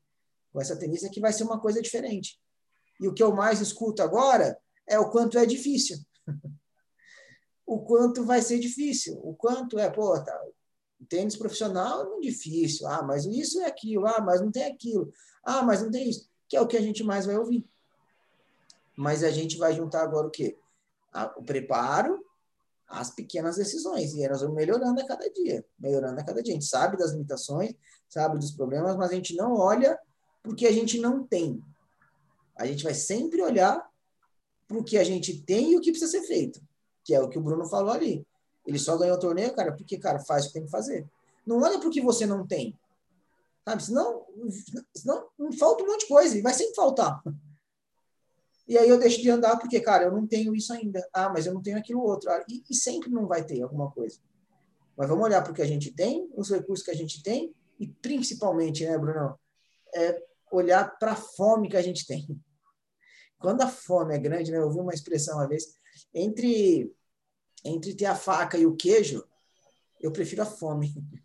com 0.52 0.60
essa 0.60 0.76
tenista, 0.76 1.08
que 1.08 1.20
vai 1.20 1.32
ser 1.32 1.44
uma 1.44 1.60
coisa 1.60 1.80
diferente. 1.80 2.38
E 3.00 3.08
o 3.08 3.14
que 3.14 3.22
eu 3.22 3.34
mais 3.34 3.60
escuto 3.60 4.02
agora 4.02 4.58
é 4.86 4.98
o 4.98 5.10
quanto 5.10 5.38
é 5.38 5.46
difícil. 5.46 5.98
o 7.66 7.80
quanto 7.80 8.24
vai 8.24 8.42
ser 8.42 8.58
difícil. 8.58 9.18
O 9.22 9.34
quanto 9.34 9.78
é, 9.78 9.90
pô, 9.90 10.12
tá, 10.22 10.38
tênis 11.08 11.36
profissional 11.36 12.02
é 12.02 12.08
muito 12.08 12.22
difícil. 12.22 12.86
Ah, 12.86 13.02
mas 13.02 13.24
isso 13.24 13.60
é 13.60 13.66
aquilo. 13.66 14.06
Ah, 14.06 14.20
mas 14.20 14.40
não 14.40 14.50
tem 14.50 14.64
aquilo. 14.64 15.12
Ah, 15.44 15.62
mas 15.62 15.82
não 15.82 15.90
tem 15.90 16.08
isso. 16.08 16.28
Que 16.48 16.56
é 16.56 16.60
o 16.60 16.66
que 16.66 16.76
a 16.76 16.82
gente 16.82 17.02
mais 17.02 17.26
vai 17.26 17.36
ouvir. 17.36 17.66
Mas 18.96 19.24
a 19.24 19.30
gente 19.30 19.56
vai 19.56 19.74
juntar 19.74 20.02
agora 20.02 20.26
o 20.26 20.30
quê? 20.30 20.58
o 21.36 21.42
preparo, 21.42 22.24
as 22.88 23.10
pequenas 23.10 23.56
decisões. 23.56 24.14
E 24.14 24.26
nós 24.28 24.40
vamos 24.40 24.56
melhorando 24.56 25.00
a 25.00 25.06
cada 25.06 25.28
dia, 25.30 25.64
melhorando 25.78 26.20
a 26.20 26.24
cada 26.24 26.42
dia. 26.42 26.52
A 26.52 26.54
gente 26.54 26.68
sabe 26.68 26.96
das 26.96 27.12
limitações, 27.12 27.74
sabe 28.08 28.38
dos 28.38 28.52
problemas, 28.52 28.96
mas 28.96 29.10
a 29.10 29.14
gente 29.14 29.36
não 29.36 29.54
olha 29.54 29.98
porque 30.42 30.66
a 30.66 30.72
gente 30.72 30.98
não 30.98 31.24
tem. 31.26 31.62
A 32.56 32.66
gente 32.66 32.84
vai 32.84 32.94
sempre 32.94 33.40
olhar 33.42 33.86
para 34.66 34.78
o 34.78 34.84
que 34.84 34.98
a 34.98 35.04
gente 35.04 35.42
tem 35.42 35.72
e 35.72 35.76
o 35.76 35.80
que 35.80 35.90
precisa 35.90 36.10
ser 36.10 36.22
feito, 36.22 36.60
que 37.04 37.14
é 37.14 37.20
o 37.20 37.28
que 37.28 37.38
o 37.38 37.42
Bruno 37.42 37.66
falou 37.66 37.92
ali. 37.92 38.26
Ele 38.66 38.78
só 38.78 38.96
ganhou 38.96 39.16
o 39.16 39.20
torneio, 39.20 39.54
cara, 39.54 39.72
porque, 39.72 39.98
cara, 39.98 40.18
faz 40.20 40.44
o 40.44 40.48
que 40.48 40.54
tem 40.54 40.64
que 40.64 40.70
fazer. 40.70 41.06
Não 41.46 41.60
olha 41.60 41.78
o 41.78 41.90
que 41.90 42.00
você 42.00 42.26
não 42.26 42.46
tem. 42.46 42.78
Sabe? 43.64 43.82
Senão, 43.82 44.26
senão 44.94 45.28
falta 45.58 45.82
um 45.82 45.86
monte 45.86 46.00
de 46.00 46.08
coisa 46.08 46.36
e 46.36 46.42
vai 46.42 46.54
sempre 46.54 46.74
faltar. 46.74 47.22
E 48.66 48.78
aí 48.78 48.88
eu 48.88 48.98
deixo 48.98 49.20
de 49.20 49.28
andar 49.28 49.58
porque, 49.58 49.80
cara, 49.80 50.04
eu 50.04 50.12
não 50.12 50.26
tenho 50.26 50.54
isso 50.54 50.72
ainda. 50.72 51.06
Ah, 51.12 51.28
mas 51.28 51.46
eu 51.46 51.54
não 51.54 51.62
tenho 51.62 51.78
aquilo 51.78 52.02
outro. 52.02 52.30
Ah, 52.30 52.44
e, 52.48 52.62
e 52.70 52.74
sempre 52.74 53.10
não 53.10 53.26
vai 53.26 53.44
ter 53.44 53.60
alguma 53.62 53.90
coisa. 53.90 54.18
Mas 54.96 55.08
vamos 55.08 55.24
olhar 55.24 55.48
o 55.48 55.52
que 55.52 55.62
a 55.62 55.66
gente 55.66 55.92
tem, 55.92 56.28
os 56.36 56.50
recursos 56.50 56.84
que 56.84 56.90
a 56.90 56.96
gente 56.96 57.22
tem 57.22 57.52
e 57.82 57.88
principalmente, 57.88 58.84
né, 58.84 58.96
Bruno, 58.96 59.36
é 59.94 60.16
olhar 60.52 60.96
para 60.98 61.12
a 61.12 61.16
fome 61.16 61.68
que 61.68 61.76
a 61.76 61.82
gente 61.82 62.06
tem. 62.06 62.24
Quando 63.38 63.62
a 63.62 63.66
fome 63.66 64.14
é 64.14 64.18
grande, 64.18 64.52
né, 64.52 64.58
eu 64.58 64.66
ouvi 64.66 64.78
uma 64.78 64.94
expressão 64.94 65.38
uma 65.38 65.48
vez, 65.48 65.64
entre 66.14 66.94
entre 67.64 67.94
ter 67.94 68.06
a 68.06 68.14
faca 68.14 68.58
e 68.58 68.66
o 68.66 68.76
queijo, 68.76 69.24
eu 70.00 70.10
prefiro 70.10 70.42
a 70.42 70.46
fome. 70.46 70.92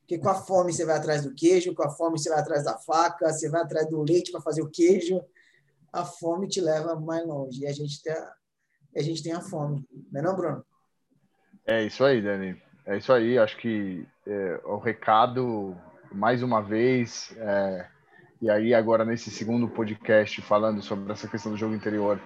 Porque 0.00 0.18
com 0.18 0.28
a 0.28 0.34
fome 0.34 0.72
você 0.72 0.84
vai 0.84 0.96
atrás 0.96 1.22
do 1.22 1.34
queijo, 1.34 1.74
com 1.74 1.82
a 1.82 1.90
fome 1.90 2.18
você 2.18 2.28
vai 2.28 2.40
atrás 2.40 2.64
da 2.64 2.76
faca, 2.76 3.32
você 3.32 3.48
vai 3.48 3.62
atrás 3.62 3.88
do 3.88 4.02
leite 4.02 4.30
para 4.30 4.40
fazer 4.40 4.60
o 4.60 4.68
queijo, 4.68 5.24
a 5.92 6.04
fome 6.04 6.48
te 6.48 6.60
leva 6.60 6.98
mais 6.98 7.26
longe. 7.26 7.62
E 7.62 7.66
a 7.66 7.72
gente 7.72 8.02
tem 8.02 8.12
a, 8.12 8.32
a, 8.96 9.02
gente 9.02 9.22
tem 9.22 9.32
a 9.32 9.40
fome. 9.40 9.86
Não 10.10 10.20
é 10.20 10.22
não, 10.22 10.36
Bruno? 10.36 10.64
É 11.66 11.84
isso 11.84 12.04
aí, 12.04 12.20
Dani. 12.20 12.60
É 12.84 12.98
isso 12.98 13.12
aí. 13.12 13.38
Acho 13.38 13.56
que 13.56 14.06
é, 14.26 14.60
o 14.64 14.76
recado, 14.76 15.76
mais 16.10 16.42
uma 16.42 16.60
vez, 16.60 17.32
é, 17.38 17.86
e 18.40 18.50
aí 18.50 18.74
agora 18.74 19.04
nesse 19.04 19.30
segundo 19.30 19.68
podcast 19.68 20.42
falando 20.42 20.82
sobre 20.82 21.12
essa 21.12 21.28
questão 21.28 21.52
do 21.52 21.58
jogo 21.58 21.74
interior, 21.74 22.20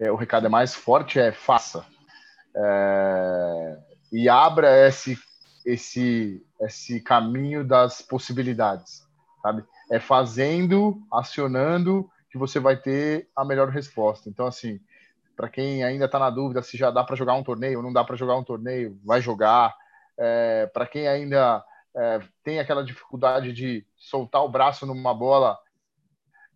é, 0.00 0.10
o 0.10 0.16
recado 0.16 0.46
é 0.46 0.50
mais 0.50 0.74
forte, 0.74 1.20
é 1.20 1.32
faça. 1.32 1.86
É, 2.56 3.78
e 4.12 4.28
abra 4.28 4.86
esse, 4.86 5.18
esse, 5.64 6.44
esse 6.60 7.00
caminho 7.00 7.64
das 7.64 8.00
possibilidades, 8.00 9.02
sabe? 9.42 9.64
É 9.90 9.98
fazendo, 9.98 11.02
acionando 11.12 12.08
que 12.30 12.38
você 12.38 12.58
vai 12.58 12.76
ter 12.76 13.28
a 13.34 13.44
melhor 13.44 13.68
resposta. 13.68 14.28
Então, 14.28 14.46
assim, 14.46 14.80
para 15.36 15.48
quem 15.48 15.82
ainda 15.84 16.04
está 16.04 16.18
na 16.18 16.30
dúvida 16.30 16.62
se 16.62 16.76
já 16.76 16.90
dá 16.90 17.02
para 17.02 17.16
jogar 17.16 17.34
um 17.34 17.42
torneio 17.42 17.78
ou 17.78 17.82
não 17.82 17.92
dá 17.92 18.04
para 18.04 18.16
jogar 18.16 18.36
um 18.36 18.44
torneio, 18.44 18.98
vai 19.04 19.20
jogar. 19.20 19.74
É, 20.16 20.66
para 20.72 20.86
quem 20.86 21.08
ainda 21.08 21.64
é, 21.96 22.20
tem 22.42 22.58
aquela 22.58 22.84
dificuldade 22.84 23.52
de 23.52 23.86
soltar 23.96 24.44
o 24.44 24.48
braço 24.48 24.86
numa 24.86 25.14
bola, 25.14 25.58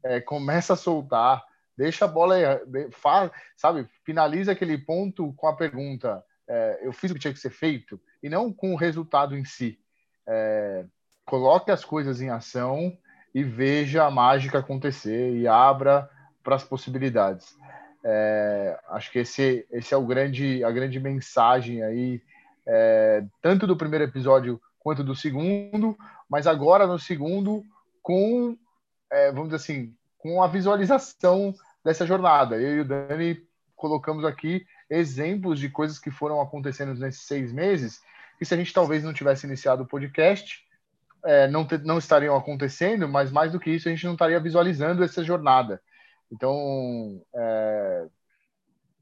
é, 0.05 0.21
começa 0.21 0.75
a 0.75 0.77
soltar, 0.77 1.45
deixa 1.79 2.07
a 2.07 2.09
bola, 2.09 2.35
faz, 2.91 3.31
sabe, 3.57 3.89
finaliza 4.05 4.51
aquele 4.51 4.77
ponto 4.77 5.33
com 5.35 5.47
a 5.47 5.55
pergunta: 5.55 6.25
é, 6.49 6.81
eu 6.83 6.93
fiz 6.93 7.11
o 7.11 7.15
que 7.15 7.21
tinha 7.21 7.33
que 7.33 7.39
ser 7.39 7.51
feito 7.51 8.01
e 8.21 8.29
não 8.29 8.53
com 8.53 8.75
o 8.75 8.77
resultado 8.77 9.37
em 9.37 9.45
si. 9.45 9.79
É, 10.27 10.85
coloque 11.25 11.71
as 11.71 11.85
coisas 11.85 12.21
em 12.21 12.31
ação 12.31 12.99
e 13.33 13.45
veja 13.45 14.05
a 14.05 14.11
mágica 14.11 14.59
acontecer 14.59 15.37
e 15.37 15.47
abra 15.47 16.11
para 16.43 16.57
as 16.57 16.65
possibilidades. 16.65 17.57
É, 18.05 18.77
acho 18.89 19.13
que 19.13 19.21
esse, 19.21 19.65
esse 19.71 19.95
é 19.95 19.97
o 19.97 20.05
grande, 20.05 20.65
a 20.65 20.73
grande 20.73 20.99
mensagem 20.99 21.83
aí, 21.85 22.21
é, 22.67 23.25
tanto 23.41 23.69
do 23.69 23.77
primeiro 23.77 24.05
episódio 24.05 24.61
quanto 24.81 25.05
do 25.05 25.15
segundo, 25.15 25.97
mas 26.29 26.47
agora 26.47 26.87
no 26.87 26.99
segundo 26.99 27.63
com, 28.03 28.57
é, 29.13 29.31
vamos 29.31 29.51
dizer 29.51 29.57
assim, 29.57 29.95
com 30.19 30.43
a 30.43 30.49
visualização 30.49 31.55
dessa 31.85 32.07
jornada. 32.07 32.57
Eu 32.57 32.77
e 32.77 32.81
o 32.81 32.85
Dani 32.85 33.43
colocamos 33.77 34.25
aqui 34.25 34.65
exemplos 34.91 35.61
de 35.61 35.69
coisas 35.69 35.99
que 35.99 36.11
foram 36.11 36.41
acontecendo 36.41 36.95
nesses 36.95 37.23
seis 37.23 37.53
meses, 37.53 38.01
que 38.39 38.45
se 38.45 38.55
a 38.55 38.57
gente 38.57 38.73
talvez 38.73 39.05
não 39.05 39.13
tivesse 39.13 39.47
iniciado 39.47 39.83
o 39.83 39.87
podcast, 39.87 40.67
é, 41.25 41.49
não, 41.49 41.67
te, 41.67 41.79
não 41.79 41.99
estariam 41.99 42.37
acontecendo, 42.37 43.09
mas 43.09 43.31
mais 43.31 43.53
do 43.53 43.61
que 43.61 43.71
isso, 43.71 43.89
a 43.89 43.91
gente 43.91 44.05
não 44.05 44.13
estaria 44.13 44.41
visualizando 44.41 45.03
essa 45.03 45.23
jornada. 45.23 45.81
Então, 46.31 47.23
é, 47.35 48.07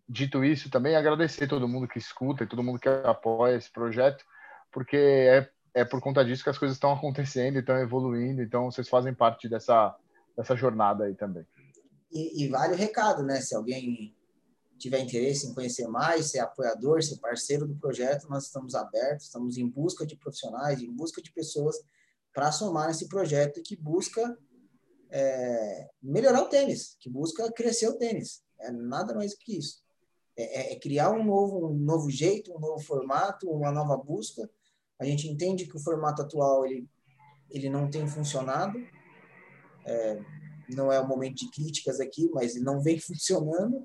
dito 0.08 0.44
isso, 0.44 0.70
também 0.70 0.96
agradecer 0.96 1.46
todo 1.46 1.68
mundo 1.68 1.88
que 1.88 1.98
escuta 1.98 2.44
e 2.44 2.46
todo 2.46 2.62
mundo 2.62 2.78
que 2.78 2.88
apoia 2.88 3.56
esse 3.56 3.70
projeto, 3.70 4.24
porque 4.70 4.96
é, 4.96 5.48
é 5.74 5.84
por 5.84 6.00
conta 6.00 6.24
disso 6.24 6.42
que 6.42 6.50
as 6.50 6.58
coisas 6.58 6.76
estão 6.76 6.92
acontecendo 6.92 7.56
e 7.56 7.60
estão 7.60 7.76
evoluindo, 7.78 8.42
então 8.42 8.70
vocês 8.70 8.88
fazem 8.88 9.12
parte 9.12 9.48
dessa, 9.48 9.94
dessa 10.36 10.56
jornada 10.56 11.04
aí 11.04 11.14
também. 11.14 11.44
E, 12.10 12.44
e 12.44 12.48
vale 12.48 12.74
o 12.74 12.76
recado, 12.76 13.22
né? 13.22 13.40
Se 13.40 13.54
alguém 13.54 14.14
tiver 14.78 15.00
interesse 15.00 15.46
em 15.46 15.54
conhecer 15.54 15.86
mais, 15.88 16.30
ser 16.30 16.40
apoiador, 16.40 17.02
ser 17.02 17.18
parceiro 17.18 17.66
do 17.66 17.76
projeto, 17.76 18.28
nós 18.28 18.44
estamos 18.44 18.74
abertos, 18.74 19.26
estamos 19.26 19.56
em 19.56 19.68
busca 19.68 20.06
de 20.06 20.16
profissionais, 20.16 20.80
em 20.80 20.92
busca 20.92 21.22
de 21.22 21.32
pessoas 21.32 21.76
para 22.32 22.52
somar 22.52 22.88
nesse 22.88 23.08
projeto 23.08 23.62
que 23.62 23.74
busca 23.74 24.38
é, 25.10 25.88
melhorar 26.02 26.42
o 26.42 26.48
tênis, 26.48 26.96
que 27.00 27.08
busca 27.08 27.50
crescer 27.52 27.88
o 27.88 27.96
tênis. 27.96 28.42
É 28.60 28.70
nada 28.70 29.14
mais 29.14 29.34
que 29.34 29.56
isso. 29.56 29.82
É, 30.36 30.42
é, 30.42 30.72
é, 30.74 30.78
criar 30.78 31.10
um 31.12 31.24
novo, 31.24 31.68
um 31.68 31.74
novo 31.74 32.10
jeito, 32.10 32.54
um 32.54 32.60
novo 32.60 32.78
formato, 32.80 33.50
uma 33.50 33.72
nova 33.72 33.96
busca. 33.96 34.48
A 34.98 35.04
gente 35.04 35.26
entende 35.28 35.66
que 35.66 35.76
o 35.76 35.80
formato 35.80 36.22
atual 36.22 36.66
ele, 36.66 36.86
ele 37.50 37.70
não 37.70 37.88
tem 37.88 38.06
funcionado. 38.06 38.78
É, 39.86 40.20
não 40.68 40.92
é 40.92 41.00
o 41.00 41.06
momento 41.06 41.36
de 41.36 41.50
críticas 41.50 42.00
aqui, 42.00 42.28
mas 42.32 42.60
não 42.60 42.80
vem 42.80 42.98
funcionando 42.98 43.84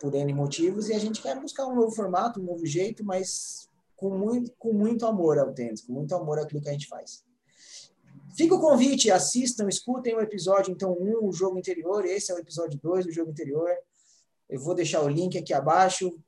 por 0.00 0.14
N 0.14 0.32
motivos 0.34 0.88
e 0.88 0.94
a 0.94 0.98
gente 0.98 1.22
quer 1.22 1.40
buscar 1.40 1.66
um 1.66 1.74
novo 1.74 1.94
formato, 1.94 2.40
um 2.40 2.44
novo 2.44 2.66
jeito, 2.66 3.04
mas 3.04 3.68
com 3.94 4.10
muito, 4.18 4.52
com 4.58 4.72
muito 4.72 5.06
amor 5.06 5.38
ao 5.38 5.52
tênis, 5.52 5.80
com 5.80 5.92
muito 5.92 6.14
amor 6.14 6.38
àquilo 6.38 6.60
que 6.60 6.68
a 6.68 6.72
gente 6.72 6.88
faz. 6.88 7.24
Fica 8.36 8.54
o 8.54 8.60
convite, 8.60 9.10
assistam, 9.10 9.68
escutem 9.68 10.14
o 10.16 10.20
episódio, 10.20 10.72
então, 10.72 10.92
um, 10.98 11.28
o 11.28 11.32
jogo 11.32 11.58
interior, 11.58 12.04
esse 12.04 12.32
é 12.32 12.34
o 12.34 12.38
episódio 12.38 12.80
2 12.82 13.06
do 13.06 13.12
jogo 13.12 13.30
interior. 13.30 13.70
Eu 14.48 14.58
vou 14.58 14.74
deixar 14.74 15.02
o 15.02 15.08
link 15.08 15.38
aqui 15.38 15.52
abaixo. 15.52 16.18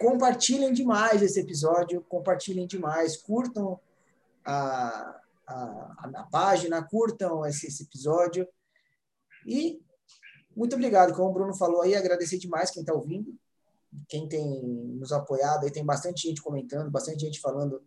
Compartilhem 0.00 0.72
demais 0.72 1.22
esse 1.22 1.38
episódio, 1.38 2.04
compartilhem 2.08 2.66
demais, 2.66 3.16
curtam 3.16 3.78
a, 4.44 5.20
a, 5.46 6.10
a 6.14 6.22
página, 6.30 6.82
curtam 6.82 7.44
esse, 7.46 7.66
esse 7.66 7.84
episódio. 7.84 8.46
E 9.46 9.80
muito 10.56 10.74
obrigado, 10.74 11.14
como 11.14 11.30
o 11.30 11.32
Bruno 11.32 11.54
falou 11.54 11.82
aí, 11.82 11.94
agradecer 11.94 12.38
demais 12.38 12.70
quem 12.70 12.82
está 12.82 12.94
ouvindo, 12.94 13.34
quem 14.08 14.28
tem 14.28 14.62
nos 14.98 15.12
apoiado, 15.12 15.64
aí 15.64 15.70
tem 15.70 15.84
bastante 15.84 16.28
gente 16.28 16.42
comentando, 16.42 16.90
bastante 16.90 17.20
gente 17.20 17.40
falando 17.40 17.82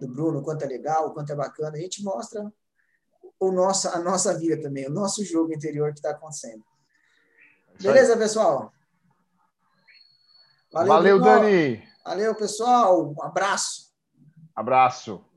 do 0.00 0.08
Bruno, 0.08 0.42
quanto 0.42 0.62
é 0.62 0.66
legal, 0.66 1.12
quanto 1.12 1.32
é 1.32 1.36
bacana. 1.36 1.76
A 1.76 1.80
gente 1.80 2.02
mostra 2.02 2.52
o 3.38 3.50
nosso, 3.50 3.88
a 3.88 3.98
nossa 3.98 4.36
vida 4.38 4.60
também, 4.60 4.86
o 4.86 4.92
nosso 4.92 5.24
jogo 5.24 5.52
interior 5.52 5.92
que 5.92 5.98
está 5.98 6.10
acontecendo. 6.10 6.64
Beleza, 7.80 8.16
pessoal? 8.16 8.72
Valeu, 10.72 10.88
Valeu 10.88 11.20
Dani. 11.20 11.82
Valeu, 12.04 12.34
pessoal. 12.34 13.12
Um 13.12 13.22
abraço. 13.22 13.92
Abraço. 14.54 15.31